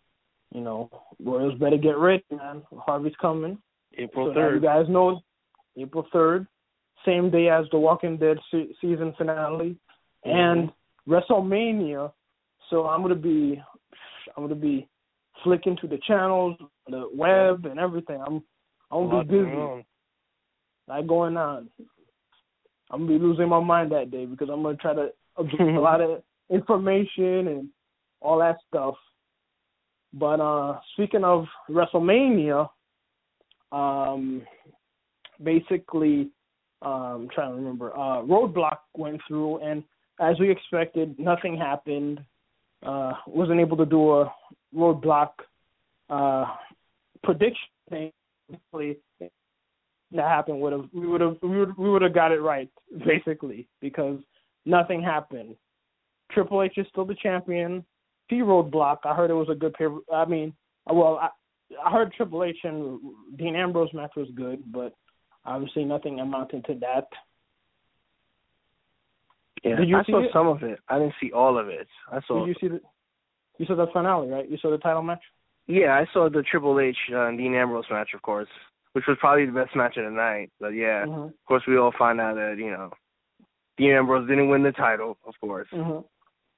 you 0.54 0.62
know, 0.62 0.90
Royals 1.24 1.58
better 1.60 1.78
get 1.78 1.98
ready, 1.98 2.24
man. 2.32 2.64
Harvey's 2.78 3.14
coming. 3.22 3.58
April 3.98 4.34
so 4.34 4.50
you 4.50 4.62
guys 4.62 4.86
know 4.88 5.22
April 5.78 6.08
third, 6.14 6.48
same 7.06 7.30
day 7.30 7.50
as 7.50 7.66
the 7.72 7.78
Walking 7.78 8.18
Dead 8.18 8.38
se- 8.50 8.76
season 8.82 9.14
finale, 9.18 9.76
and 10.24 10.72
WrestleMania. 11.08 12.12
So 12.72 12.88
I'm 12.88 13.02
gonna 13.02 13.16
be, 13.16 13.62
I'm 14.36 14.44
gonna 14.44 14.56
be 14.56 14.88
flicking 15.44 15.78
to 15.82 15.88
the 15.88 16.00
channels, 16.08 16.58
the 16.88 17.08
web, 17.14 17.66
and 17.66 17.80
everything. 17.80 18.20
I'm, 18.26 18.42
I'm 18.90 19.10
gonna 19.10 19.24
be 19.26 19.44
busy. 19.44 19.86
Like 20.88 21.06
going 21.06 21.38
on. 21.38 21.70
I'm 22.90 23.06
gonna 23.06 23.20
be 23.20 23.24
losing 23.24 23.50
my 23.50 23.60
mind 23.60 23.92
that 23.92 24.10
day 24.10 24.26
because 24.26 24.50
I'm 24.50 24.64
gonna 24.64 24.78
try 24.78 24.94
to 24.94 25.10
absorb 25.38 25.78
a 25.78 25.80
lot 25.82 26.02
of 26.02 26.24
information 26.50 27.48
and 27.48 27.70
all 28.22 28.40
that 28.40 28.58
stuff. 28.68 28.96
But 30.14 30.40
uh 30.40 30.80
speaking 30.94 31.24
of 31.24 31.46
WrestleMania, 31.70 32.70
um 33.72 34.44
basically 35.44 36.32
um 36.82 37.30
trying 37.34 37.52
to 37.52 37.56
remember, 37.56 37.94
uh 37.94 38.22
Roadblock 38.22 38.78
went 38.96 39.22
through 39.28 39.60
and 39.60 39.84
as 40.20 40.40
we 40.40 40.52
expected, 40.52 41.18
nothing 41.18 41.58
happened. 41.58 42.20
Uh 42.84 43.14
wasn't 43.28 43.60
able 43.60 43.78
to 43.78 43.86
do 43.86 44.22
a 44.22 44.34
roadblock 44.76 45.30
uh 46.10 46.46
prediction 47.24 48.12
that 50.14 50.28
happened 50.28 50.60
would 50.60 50.74
have 50.74 50.86
we 50.94 51.08
would 51.08 51.22
have 51.22 51.38
we 51.42 51.60
would 51.60 51.78
we 51.78 51.90
would 51.90 52.02
have 52.02 52.14
got 52.14 52.32
it 52.32 52.42
right 52.42 52.70
basically 53.06 53.68
because 53.80 54.20
nothing 54.66 55.02
happened. 55.02 55.56
Triple 56.32 56.64
H 56.64 56.74
is 56.78 56.88
still 56.90 57.06
the 57.06 57.16
champion. 57.16 57.86
T 58.30 58.38
Roadblock, 58.38 58.98
I 59.04 59.14
heard 59.14 59.30
it 59.30 59.34
was 59.36 59.50
a 59.50 59.56
good 59.56 59.74
pair. 59.74 59.90
I 60.14 60.26
mean, 60.26 60.54
well, 60.86 61.20
I 61.22 61.30
I 61.86 61.92
heard 61.92 62.14
Triple 62.14 62.44
H 62.44 62.58
and 62.64 63.00
Dean 63.38 63.56
Ambrose 63.56 63.94
match 63.94 64.12
was 64.16 64.28
good, 64.36 64.62
but 64.72 64.94
obviously 65.46 65.86
nothing 65.86 66.20
amounted 66.20 66.66
to 66.66 66.76
that. 66.76 67.08
Yeah 69.64 69.76
Did 69.76 69.90
you 69.90 69.98
I 69.98 70.04
see 70.04 70.12
saw 70.12 70.24
it? 70.24 70.30
some 70.34 70.48
of 70.48 70.64
it 70.64 70.80
I 70.90 71.00
didn't 71.00 71.14
see 71.22 71.32
all 71.32 71.58
of 71.58 71.68
it 71.70 71.88
I 72.12 72.20
saw 72.28 72.46
Did 72.46 72.50
you 72.50 72.56
see 72.62 72.68
the? 72.76 72.82
You 73.58 73.66
saw 73.68 73.76
the 73.76 73.88
finale, 73.94 74.28
right? 74.30 74.50
You 74.50 74.58
saw 74.58 74.72
the 74.72 74.78
title 74.78 75.04
match. 75.04 75.22
yeah 75.68 75.94
I 75.96 76.06
saw 76.14 76.30
the 76.30 76.42
Triple 76.44 76.80
H 76.80 76.98
uh, 77.14 77.28
and 77.28 77.38
Dean 77.38 77.54
Ambrose 77.56 77.86
match 77.92 78.10
of 78.16 78.22
course 78.22 78.50
which 78.94 79.06
was 79.08 79.18
probably 79.20 79.46
the 79.46 79.52
best 79.52 79.76
match 79.76 79.98
of 79.98 80.06
the 80.06 80.12
night 80.12 80.52
but 80.60 80.70
yeah 80.70 81.06
Mhm. 81.06 81.28
of 81.28 81.46
course 81.48 81.64
we 81.68 81.78
all 81.78 81.94
find 81.98 82.20
out 82.20 82.36
that 82.36 82.56
you 82.58 82.72
know 82.72 82.92
Dean 83.78 83.92
Ambrose 83.92 84.28
didn't 84.28 84.50
win 84.50 84.64
the 84.64 84.72
title 84.72 85.18
of 85.26 85.34
course 85.42 85.68
Mhm. 85.74 86.04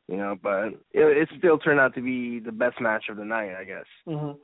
you 0.09 0.17
know, 0.17 0.35
but 0.41 0.65
it, 0.91 1.17
it 1.21 1.29
still 1.37 1.57
turned 1.57 1.79
out 1.79 1.95
to 1.95 2.01
be 2.01 2.39
the 2.39 2.51
best 2.51 2.81
match 2.81 3.05
of 3.09 3.15
the 3.15 3.23
night, 3.23 3.55
I 3.55 3.63
guess. 3.63 3.85
Mhm. 4.05 4.37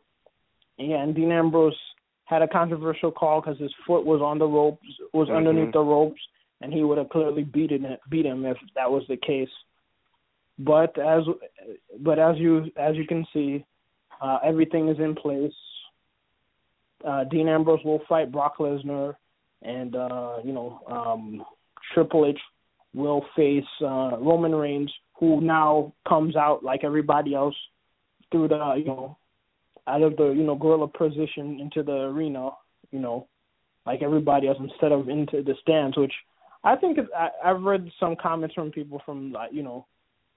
Yeah, 0.78 1.04
and 1.04 1.14
Dean 1.14 1.34
Ambrose 1.34 1.78
had 2.24 2.42
a 2.42 2.48
controversial 2.48 3.12
call 3.12 3.42
because 3.42 3.60
his 3.60 3.74
foot 3.86 4.06
was 4.06 4.22
on 4.22 4.40
the 4.40 4.48
ropes, 4.48 4.88
was 5.14 5.28
Mhm. 5.28 5.36
underneath 5.36 5.74
the 5.74 5.82
ropes, 5.84 6.22
and 6.62 6.74
he 6.74 6.84
would 6.84 6.98
have 6.98 7.10
clearly 7.10 7.44
beaten 7.44 7.86
it, 7.86 8.00
beat 8.10 8.26
him 8.26 8.46
if 8.46 8.58
that 8.76 8.92
was 8.92 9.04
the 9.08 9.18
case. 9.18 9.50
But 10.58 10.98
as 11.00 11.24
but 12.02 12.20
as 12.20 12.38
you 12.38 12.66
as 12.76 12.96
you 12.96 13.08
can 13.08 13.26
see, 13.34 13.66
uh, 14.22 14.40
everything 14.44 14.90
is 14.90 15.00
in 15.00 15.16
place. 15.16 15.54
Uh, 17.06 17.24
Dean 17.26 17.48
Ambrose 17.48 17.84
will 17.86 18.02
fight 18.10 18.32
Brock 18.32 18.58
Lesnar, 18.58 19.16
and 19.62 19.96
uh, 19.96 20.38
you 20.44 20.52
know 20.52 20.82
um, 20.88 21.44
Triple 21.94 22.26
H 22.26 22.40
will 22.94 23.26
face 23.36 23.64
uh, 23.82 24.18
Roman 24.20 24.54
Reigns, 24.54 24.92
who 25.18 25.40
now 25.40 25.94
comes 26.08 26.36
out 26.36 26.64
like 26.64 26.84
everybody 26.84 27.34
else 27.34 27.56
through 28.32 28.50
the 28.50 28.74
you 28.78 28.86
know 28.86 29.18
out 29.88 30.02
of 30.02 30.18
the 30.18 30.30
you 30.30 30.44
know 30.44 30.56
gorilla 30.56 30.88
position 30.88 31.60
into 31.60 31.84
the 31.84 32.02
arena, 32.04 32.50
you 32.92 33.00
know, 33.00 33.28
like 33.86 34.02
everybody 34.02 34.48
else 34.48 34.58
instead 34.60 34.92
of 34.92 35.08
into 35.08 35.42
the 35.42 35.56
stands, 35.62 35.98
which 35.98 36.14
I 36.64 36.76
think 36.76 36.98
is, 36.98 37.06
I, 37.16 37.30
I've 37.44 37.62
read 37.62 37.90
some 38.00 38.16
comments 38.22 38.56
from 38.56 38.72
people 38.72 39.02
from 39.06 39.32
like 39.32 39.52
you 39.54 39.64
know 39.64 39.86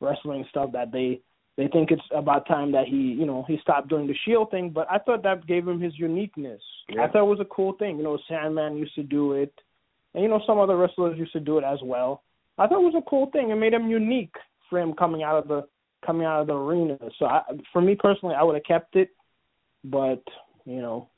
wrestling 0.01 0.45
stuff 0.51 0.73
that 0.73 0.93
they 0.93 1.21
they 1.57 1.69
think 1.69 1.91
it's 1.91 2.03
about 2.15 2.47
time 2.49 2.73
that 2.73 2.87
he, 2.87 2.97
you 2.97 3.27
know, 3.27 3.45
he 3.47 3.59
stopped 3.61 3.89
doing 3.89 4.07
the 4.07 4.15
Shield 4.25 4.51
thing. 4.51 4.71
But 4.71 4.91
I 4.91 4.99
thought 4.99 5.23
that 5.23 5.47
gave 5.47 5.69
him 5.69 5.81
his 5.81 5.99
uniqueness. 5.99 6.63
Yeah. 6.89 7.03
I 7.03 7.09
thought 7.09 7.25
it 7.25 7.31
was 7.31 7.41
a 7.41 7.55
cool 7.55 7.75
thing. 7.75 7.99
You 7.99 8.05
know, 8.05 8.19
Sandman 8.29 8.79
used 8.79 8.95
to 8.95 9.03
do 9.03 9.35
it, 9.35 9.53
and 10.15 10.23
you 10.23 10.31
know, 10.31 10.41
some 10.47 10.59
other 10.59 10.77
wrestlers 10.77 11.19
used 11.19 11.33
to 11.33 11.41
do 11.41 11.59
it 11.59 11.65
as 11.65 11.79
well. 11.83 12.23
I 12.59 12.67
thought 12.67 12.81
it 12.81 12.93
was 12.93 13.03
a 13.07 13.11
cool 13.11 13.31
thing. 13.33 13.51
It 13.51 13.57
made 13.57 13.75
him 13.75 13.91
unique 13.91 14.35
for 14.71 14.81
him 14.81 14.95
coming 14.95 15.23
out 15.23 15.43
of 15.43 15.49
the 15.49 15.67
coming 16.07 16.27
out 16.27 16.41
of 16.41 16.47
the 16.47 16.55
arena. 16.55 16.99
So 17.19 17.27
I, 17.27 17.43
for 17.73 17.83
me 17.83 17.97
personally, 17.99 18.35
I 18.35 18.43
would 18.43 18.55
have 18.55 18.65
kept 18.65 18.97
it, 18.97 19.11
but 19.85 20.23
you 20.65 20.81
know, 20.81 21.09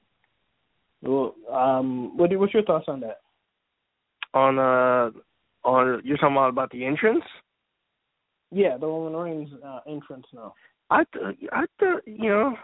well, 1.02 1.34
um, 1.52 2.16
what 2.16 2.36
what's 2.36 2.54
your 2.54 2.64
thoughts 2.64 2.86
on 2.88 3.00
that? 3.00 3.20
On 4.34 4.58
uh, 4.58 5.10
on 5.66 6.02
you're 6.04 6.16
talking 6.18 6.36
about 6.36 6.50
about 6.50 6.70
the 6.70 6.84
entrance. 6.84 7.24
Yeah, 8.50 8.76
the 8.76 8.86
Roman 8.86 9.14
Reigns 9.18 9.50
uh, 9.64 9.80
entrance 9.88 10.26
now. 10.32 10.54
I 10.90 11.04
th- 11.12 11.36
I 11.52 11.64
thought 11.78 12.02
you 12.06 12.28
know, 12.28 12.56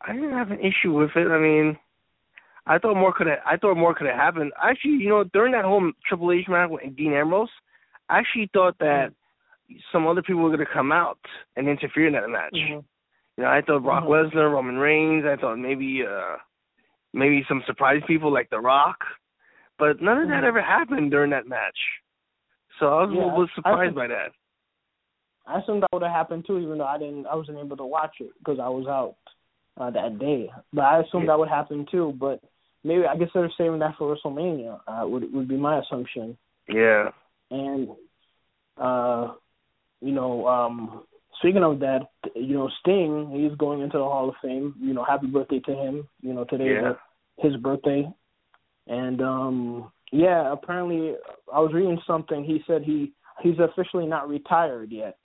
I 0.00 0.12
didn't 0.12 0.32
have 0.32 0.50
an 0.50 0.60
issue 0.60 0.92
with 0.92 1.10
it. 1.16 1.28
I 1.28 1.38
mean, 1.38 1.76
I 2.66 2.78
thought 2.78 2.94
more 2.96 3.12
could 3.12 3.26
have. 3.26 3.40
I 3.44 3.56
thought 3.56 3.76
more 3.76 3.94
could 3.94 4.06
have 4.06 4.16
happened. 4.16 4.52
Actually, 4.62 4.92
you 4.92 5.08
know, 5.08 5.24
during 5.32 5.52
that 5.52 5.64
whole 5.64 5.90
Triple 6.08 6.32
H 6.32 6.46
match 6.48 6.70
with 6.70 6.96
Dean 6.96 7.12
Ambrose, 7.12 7.48
I 8.08 8.18
actually 8.18 8.48
thought 8.52 8.78
that 8.78 9.12
some 9.90 10.06
other 10.06 10.22
people 10.22 10.42
were 10.42 10.48
going 10.50 10.60
to 10.66 10.72
come 10.72 10.92
out 10.92 11.18
and 11.56 11.68
interfere 11.68 12.06
in 12.06 12.12
that 12.14 12.28
match. 12.28 12.54
Mm-hmm. 12.54 12.80
You 13.36 13.44
know, 13.44 13.50
I 13.50 13.62
thought 13.62 13.82
Brock 13.82 14.04
Mhm. 14.04 14.32
Lesnar, 14.32 14.52
Roman 14.52 14.76
Reigns. 14.76 15.24
I 15.24 15.36
thought 15.40 15.56
maybe 15.56 16.02
uh 16.08 16.36
maybe 17.12 17.44
some 17.48 17.62
surprise 17.66 18.02
people 18.06 18.32
like 18.32 18.48
The 18.50 18.58
Rock, 18.60 18.98
but 19.78 20.00
none 20.00 20.18
of 20.18 20.28
that 20.28 20.42
Mhm. 20.42 20.48
ever 20.48 20.60
happened 20.62 21.10
during 21.10 21.30
that 21.30 21.46
match. 21.46 21.78
So 22.78 22.98
I 22.98 23.04
was 23.04 23.10
a 23.10 23.12
little 23.14 23.44
bit 23.44 23.54
surprised 23.54 23.94
by 23.94 24.06
that. 24.08 24.32
I 25.46 25.58
assumed 25.58 25.82
that 25.82 25.92
would 25.92 26.02
have 26.02 26.12
happened 26.12 26.46
too, 26.46 26.58
even 26.58 26.78
though 26.78 26.86
I 26.86 26.98
didn't. 26.98 27.26
I 27.26 27.34
wasn't 27.34 27.58
able 27.58 27.76
to 27.76 27.84
watch 27.84 28.20
it 28.20 28.30
because 28.38 28.58
I 28.58 28.68
was 28.68 28.86
out 28.86 29.16
uh, 29.78 29.90
that 29.90 30.18
day. 30.18 30.50
But 30.72 30.82
I 30.82 30.98
assumed 31.00 31.24
Yeah. 31.24 31.32
that 31.32 31.38
would 31.38 31.48
happen 31.48 31.86
too. 31.86 32.12
But 32.18 32.40
maybe 32.84 33.06
I 33.06 33.16
guess 33.16 33.30
they're 33.32 33.50
saving 33.56 33.78
that 33.80 33.96
for 33.96 34.14
WrestleMania. 34.14 34.80
Uh, 34.86 35.06
would 35.08 35.32
would 35.32 35.48
be 35.48 35.56
my 35.56 35.78
assumption. 35.78 36.36
Yeah. 36.68 37.10
And 37.50 37.88
uh, 38.76 39.32
you 40.00 40.12
know, 40.12 40.46
um, 40.46 41.04
speaking 41.38 41.64
of 41.64 41.80
that, 41.80 42.08
you 42.34 42.54
know, 42.54 42.68
Sting, 42.80 43.30
he's 43.30 43.56
going 43.56 43.80
into 43.80 43.98
the 43.98 44.04
Hall 44.04 44.28
of 44.28 44.36
Fame. 44.42 44.74
You 44.80 44.94
know, 44.94 45.04
happy 45.04 45.26
birthday 45.26 45.60
to 45.60 45.74
him. 45.74 46.08
You 46.20 46.34
know, 46.34 46.44
today 46.44 46.74
Yeah. 46.74 46.94
his 47.38 47.56
birthday. 47.56 48.12
And 48.86 49.20
um 49.20 49.92
yeah, 50.12 50.52
apparently 50.52 51.14
I 51.52 51.60
was 51.60 51.72
reading 51.72 52.00
something. 52.06 52.44
He 52.44 52.62
said 52.66 52.82
he 52.82 53.12
he's 53.42 53.58
officially 53.58 54.06
not 54.06 54.28
retired 54.28 54.90
yet. 54.92 55.16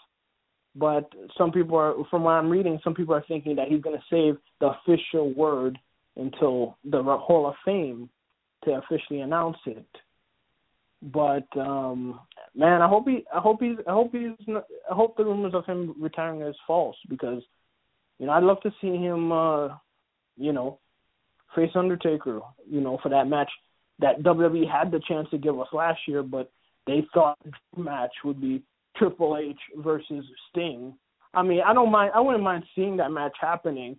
But 0.75 1.11
some 1.37 1.51
people 1.51 1.75
are 1.77 1.95
from 2.09 2.23
what 2.23 2.31
I'm 2.31 2.49
reading, 2.49 2.79
some 2.83 2.93
people 2.93 3.15
are 3.15 3.25
thinking 3.27 3.55
that 3.55 3.67
he's 3.67 3.81
going 3.81 3.97
to 3.97 4.03
save 4.09 4.37
the 4.59 4.67
official 4.67 5.33
word 5.33 5.77
until 6.15 6.77
the 6.85 7.01
Hall 7.03 7.47
of 7.47 7.55
Fame 7.65 8.09
to 8.63 8.71
officially 8.71 9.21
announce 9.21 9.57
it. 9.65 9.87
But 11.01 11.47
um 11.57 12.19
man, 12.55 12.81
I 12.81 12.87
hope 12.87 13.07
he 13.07 13.25
I 13.33 13.39
hope 13.39 13.61
he's 13.61 13.77
I 13.87 13.91
hope 13.91 14.11
he's 14.11 14.31
not, 14.47 14.65
I 14.89 14.95
hope 14.95 15.17
the 15.17 15.25
rumors 15.25 15.53
of 15.53 15.65
him 15.65 15.95
retiring 15.99 16.41
is 16.41 16.55
false 16.65 16.97
because 17.09 17.41
you 18.19 18.25
know, 18.25 18.31
I'd 18.33 18.43
love 18.43 18.61
to 18.61 18.71
see 18.81 18.95
him 18.95 19.31
uh 19.31 19.69
you 20.37 20.53
know, 20.53 20.79
face 21.55 21.71
Undertaker, 21.75 22.41
you 22.69 22.81
know, 22.81 22.97
for 23.01 23.09
that 23.09 23.27
match 23.27 23.49
that 23.99 24.21
WWE 24.21 24.69
had 24.69 24.91
the 24.91 25.01
chance 25.07 25.27
to 25.31 25.37
give 25.37 25.59
us 25.59 25.67
last 25.73 25.99
year, 26.07 26.21
but 26.23 26.51
they 26.85 27.05
thought 27.13 27.37
the 27.43 27.81
match 27.81 28.11
would 28.23 28.39
be 28.39 28.61
Triple 28.95 29.37
H 29.37 29.57
versus 29.77 30.23
Sting. 30.49 30.93
I 31.33 31.43
mean, 31.43 31.61
I 31.65 31.73
don't 31.73 31.91
mind. 31.91 32.11
I 32.15 32.19
wouldn't 32.19 32.43
mind 32.43 32.63
seeing 32.75 32.97
that 32.97 33.11
match 33.11 33.35
happening. 33.39 33.97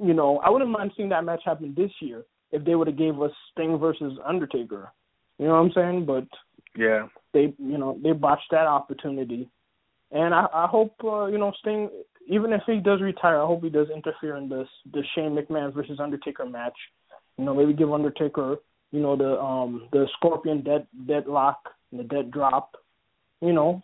You 0.00 0.14
know, 0.14 0.38
I 0.38 0.50
wouldn't 0.50 0.70
mind 0.70 0.92
seeing 0.96 1.08
that 1.10 1.24
match 1.24 1.42
happen 1.44 1.74
this 1.76 1.90
year 2.00 2.24
if 2.52 2.64
they 2.64 2.74
would 2.74 2.86
have 2.86 2.96
gave 2.96 3.20
us 3.20 3.32
Sting 3.52 3.78
versus 3.78 4.18
Undertaker. 4.24 4.92
You 5.38 5.46
know 5.46 5.52
what 5.52 5.58
I'm 5.60 5.72
saying? 5.72 6.06
But 6.06 6.26
Yeah. 6.76 7.08
they, 7.32 7.54
you 7.58 7.78
know, 7.78 7.98
they 8.02 8.12
botched 8.12 8.50
that 8.50 8.66
opportunity. 8.66 9.48
And 10.10 10.34
I, 10.34 10.46
I 10.52 10.66
hope, 10.66 10.94
uh, 11.04 11.26
you 11.26 11.38
know, 11.38 11.52
Sting, 11.60 11.90
even 12.28 12.52
if 12.52 12.62
he 12.66 12.78
does 12.78 13.00
retire, 13.00 13.40
I 13.40 13.46
hope 13.46 13.64
he 13.64 13.70
does 13.70 13.88
interfere 13.94 14.36
in 14.36 14.48
this 14.48 14.68
the 14.92 15.02
Shane 15.14 15.36
McMahon 15.36 15.74
versus 15.74 15.98
Undertaker 16.00 16.44
match. 16.46 16.76
You 17.36 17.44
know, 17.44 17.54
maybe 17.54 17.72
give 17.72 17.92
Undertaker, 17.92 18.56
you 18.92 19.00
know, 19.00 19.16
the 19.16 19.40
um 19.40 19.88
the 19.92 20.06
Scorpion 20.16 20.62
dead 20.62 20.86
deadlock 21.06 21.70
and 21.90 22.00
the 22.00 22.04
dead 22.04 22.30
drop. 22.30 22.76
You 23.40 23.52
know, 23.52 23.82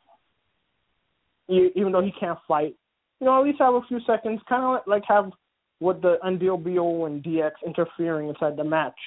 even 1.48 1.92
though 1.92 2.02
he 2.02 2.12
can't 2.18 2.38
fight, 2.46 2.74
you 3.20 3.26
know, 3.26 3.40
at 3.40 3.46
least 3.46 3.60
have 3.60 3.74
a 3.74 3.80
few 3.88 4.00
seconds, 4.06 4.40
kind 4.48 4.64
of 4.64 4.82
like 4.86 5.04
have 5.08 5.30
what 5.78 6.02
the 6.02 6.18
Undeal 6.24 6.62
Bo 6.62 7.06
and 7.06 7.22
DX 7.22 7.52
interfering 7.66 8.28
inside 8.28 8.56
the 8.56 8.64
match 8.64 8.98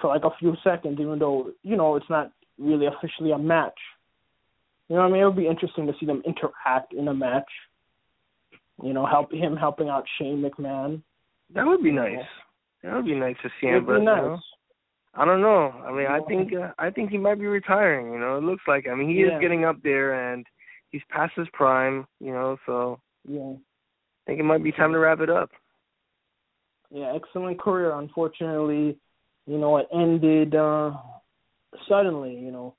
for 0.00 0.08
like 0.08 0.24
a 0.24 0.36
few 0.38 0.54
seconds, 0.62 0.98
even 1.00 1.18
though 1.18 1.50
you 1.62 1.76
know 1.76 1.96
it's 1.96 2.10
not 2.10 2.32
really 2.58 2.86
officially 2.86 3.32
a 3.32 3.38
match. 3.38 3.78
You 4.88 4.96
know 4.96 5.02
what 5.02 5.08
I 5.08 5.12
mean? 5.12 5.22
It 5.22 5.24
would 5.26 5.36
be 5.36 5.46
interesting 5.46 5.86
to 5.86 5.92
see 5.98 6.06
them 6.06 6.22
interact 6.26 6.92
in 6.94 7.08
a 7.08 7.14
match. 7.14 7.48
You 8.82 8.92
know, 8.92 9.06
help 9.06 9.32
him 9.32 9.56
helping 9.56 9.88
out 9.88 10.04
Shane 10.18 10.42
McMahon. 10.42 11.02
That 11.54 11.66
would 11.66 11.82
be 11.82 11.90
nice. 11.90 12.24
That 12.82 12.94
would 12.94 13.06
be 13.06 13.14
nice 13.14 13.36
to 13.42 13.50
see 13.60 13.66
him. 13.66 13.84
But 13.84 13.94
be 13.94 13.98
you 14.00 14.04
know, 14.04 14.38
I 15.14 15.24
don't 15.24 15.40
know. 15.40 15.70
I 15.84 15.90
mean, 15.92 16.06
I 16.06 16.20
think 16.28 16.52
uh, 16.54 16.72
I 16.78 16.90
think 16.90 17.10
he 17.10 17.18
might 17.18 17.40
be 17.40 17.46
retiring. 17.46 18.12
You 18.12 18.20
know, 18.20 18.38
it 18.38 18.44
looks 18.44 18.62
like. 18.68 18.86
I 18.86 18.94
mean, 18.94 19.08
he 19.08 19.22
Yeah. 19.22 19.36
is 19.36 19.40
getting 19.40 19.64
up 19.64 19.82
there, 19.82 20.32
and 20.32 20.46
he's 20.90 21.02
past 21.10 21.32
his 21.34 21.48
prime. 21.52 22.06
You 22.20 22.32
know, 22.32 22.56
so 22.66 23.00
Yeah. 23.24 23.54
I 23.54 24.22
think 24.26 24.40
it 24.40 24.44
might 24.44 24.62
be 24.62 24.72
time 24.72 24.92
to 24.92 24.98
wrap 24.98 25.20
it 25.20 25.30
up. 25.30 25.50
Yeah, 26.90 27.12
excellent 27.14 27.58
career. 27.58 27.92
Unfortunately, 27.92 28.98
you 29.46 29.58
know, 29.58 29.78
it 29.78 29.88
ended 29.92 30.54
uh 30.54 30.92
suddenly, 31.88 32.34
you 32.36 32.50
know. 32.52 32.74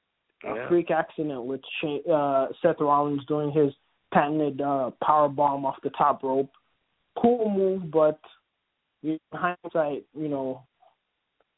A 0.46 0.56
Yeah. 0.56 0.68
freak 0.70 0.90
accident 0.92 1.44
with 1.44 1.62
Shane, 1.82 2.10
uh 2.10 2.48
Seth 2.62 2.80
Rollins 2.80 3.26
doing 3.26 3.52
his 3.52 3.74
patented 4.12 4.62
uh 4.62 4.91
power 5.04 5.30
bomb 5.30 5.65
off 5.65 5.76
the 5.84 5.89
top 5.91 6.24
rope. 6.24 6.52
Cool 7.22 7.50
move, 7.50 7.91
but 7.91 8.19
in 9.04 9.19
hindsight, 9.34 10.06
you 10.17 10.28
know, 10.28 10.63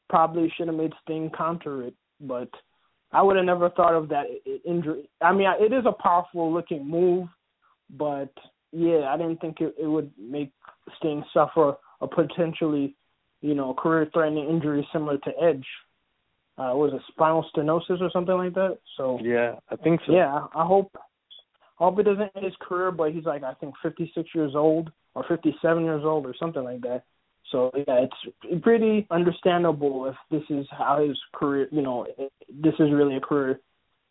probably 0.08 0.52
should 0.56 0.68
have 0.68 0.76
made 0.76 0.92
Sting 1.02 1.30
counter 1.36 1.82
it, 1.82 1.94
but 2.20 2.48
I 3.12 3.22
would 3.22 3.36
have 3.36 3.44
never 3.44 3.70
thought 3.70 3.94
of 3.94 4.08
that 4.08 4.26
injury. 4.64 5.08
I 5.20 5.32
mean, 5.32 5.46
it 5.60 5.72
is 5.72 5.84
a 5.86 5.92
powerful 5.92 6.52
looking 6.52 6.88
move, 6.88 7.28
but 7.90 8.32
yeah, 8.72 9.08
I 9.12 9.16
didn't 9.16 9.40
think 9.40 9.60
it, 9.60 9.74
it 9.80 9.86
would 9.86 10.10
make 10.18 10.52
Sting 10.96 11.22
suffer 11.32 11.74
a 12.00 12.08
potentially, 12.08 12.94
you 13.40 13.54
know, 13.54 13.74
career 13.74 14.08
threatening 14.12 14.48
injury 14.48 14.86
similar 14.92 15.18
to 15.18 15.30
Edge. 15.42 15.66
Uh, 16.58 16.72
was 16.74 16.92
it 16.94 17.00
spinal 17.08 17.46
stenosis 17.54 18.00
or 18.00 18.10
something 18.12 18.36
like 18.36 18.54
that? 18.54 18.78
So 18.96 19.18
Yeah, 19.22 19.56
I 19.70 19.76
think 19.76 20.00
so. 20.06 20.12
yeah, 20.12 20.46
I 20.54 20.64
hope 20.64 20.94
hope 21.84 21.98
it 21.98 22.04
doesn't 22.04 22.30
end 22.34 22.44
his 22.44 22.54
career, 22.60 22.90
but 22.90 23.12
he's 23.12 23.24
like 23.24 23.42
I 23.42 23.54
think 23.54 23.74
56 23.82 24.28
years 24.34 24.52
old 24.54 24.90
or 25.14 25.24
57 25.28 25.84
years 25.84 26.02
old 26.04 26.26
or 26.26 26.34
something 26.38 26.64
like 26.64 26.80
that. 26.82 27.04
So 27.50 27.70
yeah, 27.74 28.04
it's 28.04 28.62
pretty 28.62 29.06
understandable 29.10 30.06
if 30.06 30.16
this 30.30 30.42
is 30.48 30.66
how 30.70 31.04
his 31.06 31.18
career, 31.34 31.68
you 31.70 31.82
know, 31.82 32.06
this 32.48 32.74
is 32.78 32.90
really 32.92 33.16
a 33.16 33.20
career, 33.20 33.60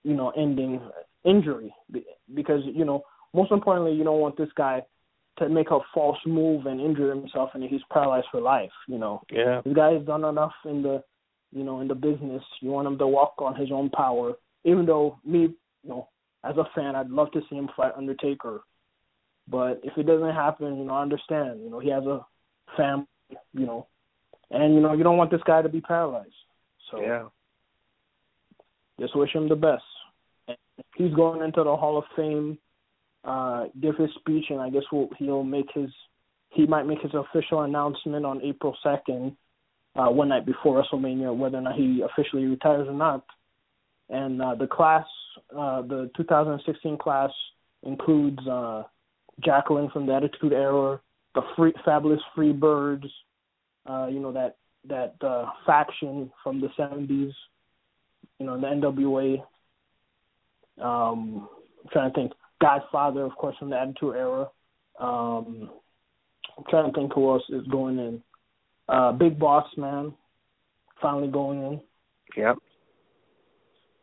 you 0.04 0.14
know, 0.14 0.32
ending 0.38 0.80
injury 1.24 1.74
because 2.34 2.62
you 2.66 2.86
know 2.86 3.04
most 3.34 3.52
importantly 3.52 3.94
you 3.94 4.04
don't 4.04 4.20
want 4.20 4.38
this 4.38 4.50
guy 4.56 4.82
to 5.38 5.48
make 5.50 5.72
a 5.72 5.80
false 5.94 6.18
move 6.26 6.66
and 6.66 6.82
injure 6.82 7.10
himself 7.14 7.52
and 7.54 7.64
he's 7.64 7.82
paralyzed 7.92 8.28
for 8.32 8.42
life. 8.42 8.72
You 8.88 8.98
know, 8.98 9.22
Yeah. 9.32 9.62
this 9.64 9.74
guy 9.74 9.94
has 9.94 10.06
done 10.06 10.26
enough 10.26 10.54
in 10.66 10.82
the 10.84 11.04
you 11.52 11.64
know 11.64 11.82
in 11.82 11.88
the 11.88 11.96
business 11.96 12.44
you 12.62 12.72
want 12.72 12.88
him 12.88 12.98
to 12.98 13.08
walk 13.08 13.36
on 13.40 13.56
his 13.56 13.72
own 13.72 13.90
power 13.90 14.34
even 14.64 14.86
though 14.86 15.20
me 15.26 15.40
you 15.84 15.90
know 15.90 16.08
as 16.44 16.58
a 16.58 16.66
fan 16.76 16.96
i'd 16.96 17.10
love 17.10 17.32
to 17.32 17.42
see 17.50 17.56
him 17.56 17.70
fight 17.76 17.94
undertaker. 17.98 18.62
But 19.48 19.82
if 19.84 19.98
it 19.98 20.06
doesn't 20.06 20.36
happen 20.36 20.78
you 20.78 20.86
know 20.86 20.94
i 20.94 21.02
understand. 21.02 21.62
You 21.62 21.70
know 21.70 21.80
he 21.80 21.90
has 21.90 22.06
a 22.06 22.26
family 22.78 23.08
you 23.54 23.66
know. 23.66 23.88
And 24.50 24.74
you 24.74 24.82
know 24.82 24.94
you 24.94 25.04
don't 25.04 25.18
want 25.18 25.32
this 25.32 25.42
guy 25.46 25.62
to 25.62 25.70
be 25.70 25.82
paralyzed. 25.82 26.34
So 26.90 27.02
Yeah. 27.02 27.26
just 29.00 29.16
wish 29.16 29.34
him 29.34 29.50
the 29.50 29.56
best. 29.56 29.84
And 30.48 30.58
he's 30.96 31.14
going 31.14 31.42
into 31.42 31.64
the 31.64 31.76
hall 31.76 31.98
of 31.98 32.06
fame 32.16 32.58
uh 33.24 33.66
give 33.80 33.96
his 33.98 34.10
speech 34.16 34.46
and 34.50 34.60
i 34.60 34.68
guess 34.68 34.82
we'll, 34.92 35.08
he'll 35.20 35.44
make 35.44 35.68
his 35.76 35.92
he 36.50 36.66
might 36.66 36.88
make 36.88 37.00
his 37.02 37.14
official 37.14 37.62
announcement 37.62 38.26
on 38.26 38.42
april 38.42 38.76
second 38.82 39.38
uh, 39.96 40.08
one 40.08 40.30
night 40.30 40.46
before 40.46 40.82
WrestleMania, 40.82 41.36
whether 41.36 41.58
or 41.58 41.62
not 41.62 41.76
he 41.76 42.02
officially 42.02 42.46
retires 42.46 42.88
or 42.88 42.94
not. 42.94 43.26
And 44.10 44.42
uh, 44.42 44.56
the 44.56 44.68
class, 44.68 45.06
uh, 45.56 45.82
the 45.82 46.10
2016 46.18 46.98
class, 46.98 47.32
includes 47.84 48.40
uh, 48.48 48.84
Jacqueline 49.44 49.90
from 49.90 50.06
the 50.06 50.14
Attitude 50.14 50.54
Era, 50.54 51.00
the 51.36 51.42
free, 51.56 51.74
Fabulous 51.86 52.22
Freebirds, 52.36 53.10
uh, 53.90 54.08
you 54.08 54.20
know 54.20 54.32
that 54.32 54.58
that 54.88 55.16
uh, 55.22 55.46
faction 55.66 56.32
from 56.44 56.62
the 56.62 56.68
70s, 56.78 57.32
you 58.40 58.46
know 58.46 58.60
the 58.60 58.68
NWA. 58.68 59.44
Um, 60.82 61.48
I'm 61.84 61.90
trying 61.92 62.12
to 62.12 62.16
think, 62.16 62.32
Godfather, 62.62 63.24
of 63.24 63.36
course, 63.36 63.56
from 63.58 63.70
the 63.70 63.80
Attitude 63.80 64.16
Era. 64.16 64.50
Um, 65.00 65.70
I'm 66.58 66.64
trying 66.70 66.92
to 66.92 66.98
think 66.98 67.14
who 67.14 67.32
else 67.32 67.44
is 67.50 67.66
going 67.68 68.00
in. 68.00 68.22
Uh, 68.88 69.12
Big 69.14 69.40
Boss 69.40 69.68
Man, 69.78 70.14
finally 71.02 71.28
going 71.28 71.64
in. 71.64 71.82
Yep. 72.38 72.58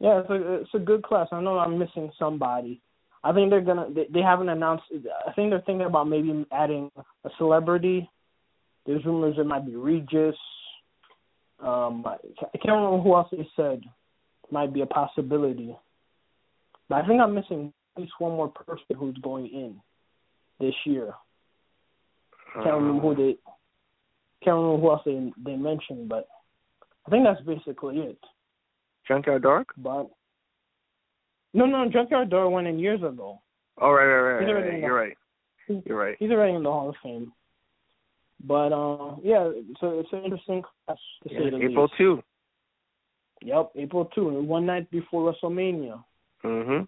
Yeah, 0.01 0.21
it's 0.21 0.31
a 0.31 0.55
it's 0.55 0.75
a 0.75 0.79
good 0.79 1.03
class. 1.03 1.29
I 1.33 1.41
know 1.41 1.59
I'm 1.59 1.79
missing 1.79 2.11
somebody. 2.19 2.81
I 3.25 3.33
think 3.33 3.51
they're 3.51 3.61
gonna. 3.61 3.89
They, 3.93 4.07
they 4.13 4.21
haven't 4.21 4.49
announced. 4.49 4.85
I 5.27 5.33
think 5.33 5.51
they're 5.51 5.63
thinking 5.67 5.87
about 5.87 6.09
maybe 6.09 6.47
adding 6.53 6.91
a 7.25 7.31
celebrity. 7.37 8.09
There's 8.87 9.05
rumors 9.05 9.37
it 9.39 9.47
might 9.47 9.67
be 9.67 9.75
Regis. 9.77 10.37
Um, 11.61 12.05
I 12.07 12.59
can't 12.59 12.77
remember 12.77 13.03
who 13.03 13.17
else 13.17 13.29
they 13.33 13.47
said 13.57 13.81
might 14.51 14.73
be 14.73 14.83
a 14.83 14.87
possibility. 14.87 15.77
But 16.89 17.05
I 17.05 17.07
think 17.07 17.21
I'm 17.21 17.35
missing 17.35 17.73
at 17.97 18.03
least 18.03 18.15
one 18.19 18.37
more 18.37 18.49
person 18.49 18.97
who's 18.97 19.19
going 19.19 19.47
in 19.49 19.81
this 20.61 20.75
year. 20.87 21.13
Can't 22.55 22.77
remember 22.77 23.03
who 23.03 23.15
they. 23.15 23.37
Can't 24.45 24.57
remember 24.57 24.81
who 24.81 24.91
else 24.91 25.03
they 25.05 25.33
they 25.45 25.57
mentioned, 25.57 26.09
but 26.09 26.29
I 27.07 27.11
think 27.11 27.25
that's 27.25 27.45
basically 27.45 27.99
it. 27.99 28.19
Junkyard 29.09 29.43
Dog? 29.43 29.67
But 29.77 30.09
no, 31.55 31.67
no, 31.67 31.89
Junkyard 31.91 32.31
Dog 32.31 32.53
went 32.53 32.67
in 32.69 32.79
years 32.79 33.03
ago. 33.03 33.41
Oh 33.81 33.91
right, 33.91 34.05
right, 34.05 34.21
right. 34.21 34.55
Right. 34.55 34.81
You're 34.81 34.95
right. 34.95 35.17
You're 35.87 35.99
right. 35.99 36.17
He's 36.19 36.31
already 36.31 36.55
in 36.55 36.63
the 36.63 36.71
Hall 36.71 36.91
of 36.91 36.95
Fame. 37.03 37.33
But 38.45 38.73
uh, 38.73 39.17
yeah, 39.23 39.51
so 39.81 39.99
it's 39.99 40.09
an 40.13 40.25
interesting 40.25 40.63
class 40.63 40.99
to 41.25 41.33
Yeah, 41.33 41.39
say 41.41 41.51
the 41.51 41.57
April 41.57 41.85
least. 41.85 41.95
two. 41.99 42.23
Yep, 43.43 43.71
April 43.77 44.05
two, 44.15 44.43
one 44.43 44.67
night 44.67 44.91
before 44.91 45.33
WrestleMania. 45.33 46.03
Mhm. 46.45 46.87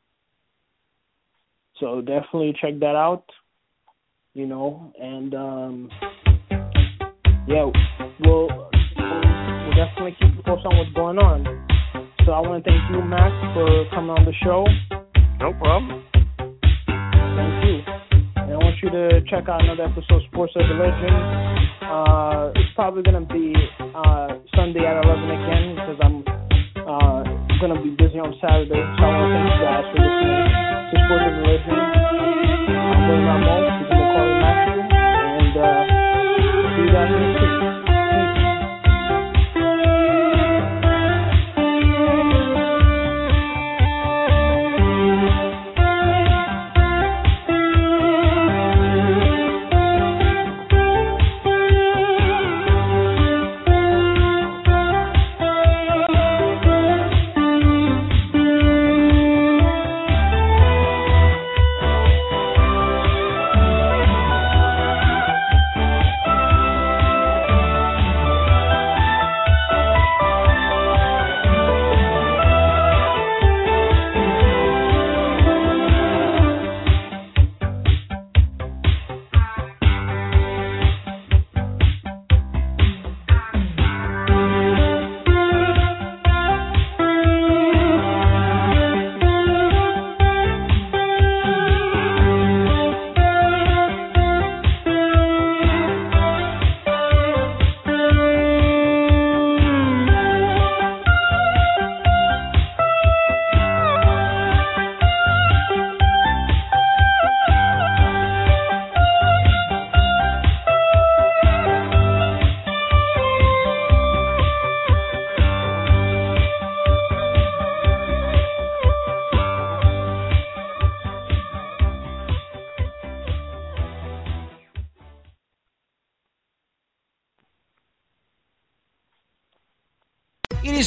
So 1.79 2.01
definitely 2.01 2.55
check 2.61 2.79
that 2.81 2.97
out. 2.97 3.25
You 4.35 4.47
know, 4.47 4.93
and 5.01 5.35
um, 5.35 5.91
yeah, 7.49 7.65
we'll, 7.65 7.73
we'll 8.21 8.47
we'll 8.47 9.75
definitely 9.75 10.17
keep 10.21 10.37
you 10.37 10.43
posted 10.45 10.67
on 10.67 10.77
what's 10.79 10.93
going 10.93 11.19
on. 11.19 11.70
So 12.27 12.33
I 12.33 12.41
want 12.41 12.63
to 12.63 12.71
thank 12.71 12.85
you, 12.93 13.01
Max, 13.03 13.33
for 13.57 13.67
coming 13.97 14.11
on 14.11 14.25
the 14.29 14.37
show. 14.45 14.67
No 15.41 15.57
problem. 15.57 16.05
Thank 16.37 17.55
you. 17.65 17.81
And 18.37 18.53
I 18.53 18.59
want 18.61 18.77
you 18.83 18.91
to 18.91 19.25
check 19.25 19.49
out 19.49 19.65
another 19.65 19.89
episode 19.89 20.21
of 20.21 20.29
Sports 20.29 20.53
Urban 20.57 20.79
Legend. 20.79 21.17
Uh, 21.81 22.53
it's 22.61 22.71
probably 22.77 23.03
going 23.03 23.25
to 23.25 23.29
be 23.33 23.57
uh, 23.81 24.37
Sunday 24.55 24.85
at 24.85 25.01
11 25.01 25.33
again 25.33 25.65
because 25.81 25.99
I'm 26.05 26.17
uh, 26.85 27.25
going 27.57 27.73
to 27.73 27.81
be 27.81 27.97
busy 27.97 28.21
on 28.21 28.37
Saturday. 28.37 28.79
So 28.79 29.01
I 29.01 29.11
want 29.17 29.25
to 29.25 29.35
thank 29.35 29.49
you 29.49 29.65
guys 29.65 29.87
for 29.89 29.99
listening 30.05 30.45
to 30.93 30.97
Sports 31.01 31.25
Urban 31.25 31.45
Legend. 31.49 31.81
I'm 31.81 33.01
William 33.09 33.25
Rameau, 33.33 33.59
you 33.65 33.87
can 33.89 34.07
call 34.13 34.27
me 34.29 34.35
Matthew, 34.45 34.81
and 34.85 35.55
uh, 35.57 35.83
see 36.77 36.85
you 36.85 36.93
guys 36.93 37.09
next 37.17 37.41
week. 37.41 37.60